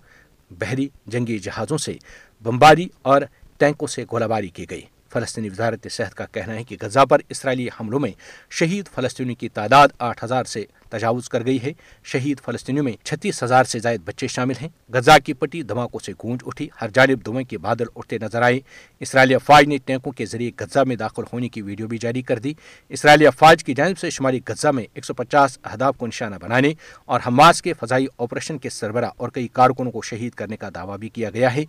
بحری 0.50 0.88
جنگی 1.06 1.38
جہازوں 1.38 1.78
سے 1.78 1.94
بمباری 2.40 2.88
اور 3.02 3.22
ٹینکوں 3.58 3.88
سے 3.88 4.04
گولہ 4.10 4.24
باری 4.24 4.48
کی 4.48 4.70
گئی۔ 4.70 4.82
فلسطینی 5.10 5.48
وزارت 5.48 5.86
صحت 5.90 6.14
کا 6.14 6.26
کہنا 6.32 6.54
ہے 6.54 6.64
کہ 6.64 6.76
غزہ 6.80 7.04
پر 7.04 7.18
اسرائیلی 7.28 7.68
حملوں 7.80 8.00
میں 8.00 8.10
شہید 8.50 8.88
فلسطینی 8.94 9.34
کی 9.34 9.48
تعداد 9.48 9.88
آٹھ 9.98 10.24
ہزار 10.24 10.44
سے 10.44 10.64
تجاوز 10.88 11.28
کر 11.28 11.44
گئی 11.44 11.62
ہے۔ 11.62 11.72
شہید 12.04 12.40
فلسطینیوں 12.40 12.84
میں 12.84 12.92
چھتیس 13.04 13.42
ہزار 13.42 13.64
سے 13.64 13.78
زائد 13.78 14.00
بچے 14.04 14.26
شامل 14.26 14.54
ہیں۔ 14.62 14.68
غزہ 14.88 15.10
کی 15.24 15.32
پٹی 15.32 15.62
دھماکوں 15.62 16.00
سے 16.04 16.12
گونج 16.12 16.40
اٹھی۔ 16.46 16.68
ہر 16.80 16.88
جانب 16.94 17.24
دھوئیں 17.24 17.44
کے 17.44 17.58
بادل 17.58 17.84
اٹھتے 17.96 18.18
نظر 18.18 18.42
آئے۔ 18.42 18.60
اسرائیلی 19.00 19.34
افواج 19.34 19.64
نے 19.64 19.78
ٹینکوں 19.84 20.12
کے 20.12 20.26
ذریعے 20.26 20.50
غزہ 20.60 20.78
میں 20.86 20.96
داخل 20.96 21.22
ہونے 21.32 21.48
کی 21.48 21.62
ویڈیو 21.62 21.86
بھی 21.86 21.98
جاری 21.98 22.22
کر 22.22 22.38
دی۔ 22.38 22.52
اسرائیلی 22.88 23.26
افواج 23.26 23.64
کی 23.64 23.74
جانب 23.74 23.98
سے 23.98 24.10
شمالی 24.10 24.40
غزہ 24.48 24.68
میں 24.68 24.84
ایک 24.94 25.04
سو 25.04 25.14
پچاس 25.14 25.58
اہداف 25.64 25.96
کو 25.96 26.06
نشانہ 26.06 26.36
بنانے 26.42 26.72
اور 27.04 27.20
حماس 27.26 27.62
کے 27.62 27.72
فضائی 27.72 28.06
آپریشن 28.18 28.58
کے 28.58 28.70
سربراہ 28.70 29.10
اور 29.16 29.28
کئی 29.28 29.48
کارکنوں 29.48 29.92
کو 29.92 30.02
شہید 30.02 30.32
کرنے 30.32 30.56
کا 30.56 30.68
دعویٰ 30.74 30.98
بھی 30.98 31.08
کیا 31.08 31.30
گیا 31.30 31.54
ہے۔ 31.54 31.64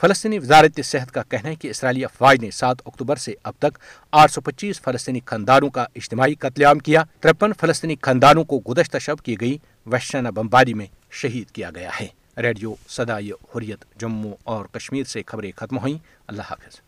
فلسطینی 0.00 0.38
وزارت 0.38 0.80
صحت 0.84 1.12
کا 1.12 1.22
کہنا 1.22 1.48
ہے 1.48 1.54
کہ 1.54 1.68
اسرائیلی 1.68 2.04
افواج 2.04 2.40
نے 2.40 2.50
سات 2.50 2.76
اکتوبر 2.86 3.16
سے 3.16 3.34
اب 3.42 3.54
تک 3.58 3.78
آٹھ 4.12 4.32
سو 4.32 4.40
پچیس 4.40 4.80
فلسطینی 4.80 5.20
خاندانوں 5.24 5.70
کا 5.70 5.84
اجتماعی 5.94 6.34
قتل 6.34 6.64
عام 6.64 6.78
کیا۔ 6.78 7.04
ترپن 7.20 7.52
فلسطینی 7.60 7.96
خاندانوں 8.02 8.44
کو 8.44 8.60
گزشتہ 8.68 8.98
شب 8.98 9.16
کی 9.24 9.40
گئی 9.40 9.58
وحشانہ 9.86 10.28
بمباری 10.28 10.74
میں 10.74 10.86
شہید 11.10 11.50
کیا 11.50 11.70
گیا 11.74 11.90
ہے۔ 12.00 12.06
ریڈیو 12.36 12.74
سدائی 12.88 13.30
حریت 13.30 14.00
جموں 14.00 14.32
اور 14.44 14.64
کشمیر 14.64 15.04
سے 15.04 15.22
خبریں 15.26 15.52
ختم 15.56 15.78
ہوئیں۔ 15.78 15.98
اللہ 16.26 16.42
حافظ۔ 16.42 16.80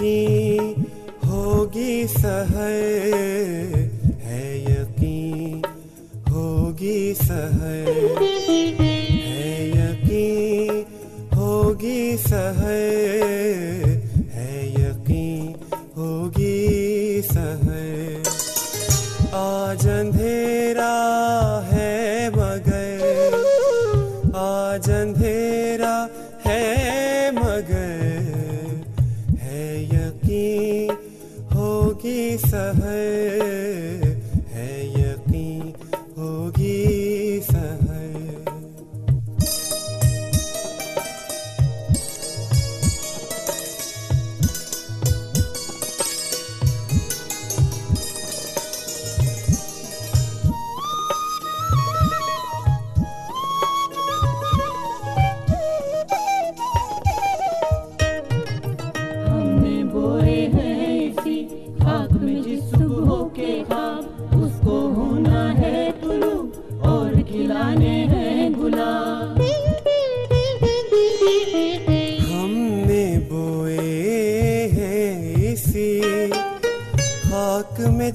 کی 0.00 0.58
ہوگی 1.26 2.06
سہر۔ 2.20 3.29
سہر 32.48 33.29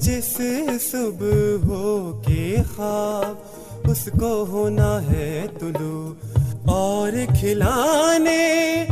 جس 0.00 0.40
صبح 0.90 1.66
ہو 1.66 2.22
کے 2.26 2.56
خواب 2.76 3.90
اس 3.90 4.08
کو 4.20 4.46
ہونا 4.48 5.02
ہے 5.02 5.46
طلوع 5.60 6.12
اور 6.64 7.12
کھلانے۔ 7.40 8.85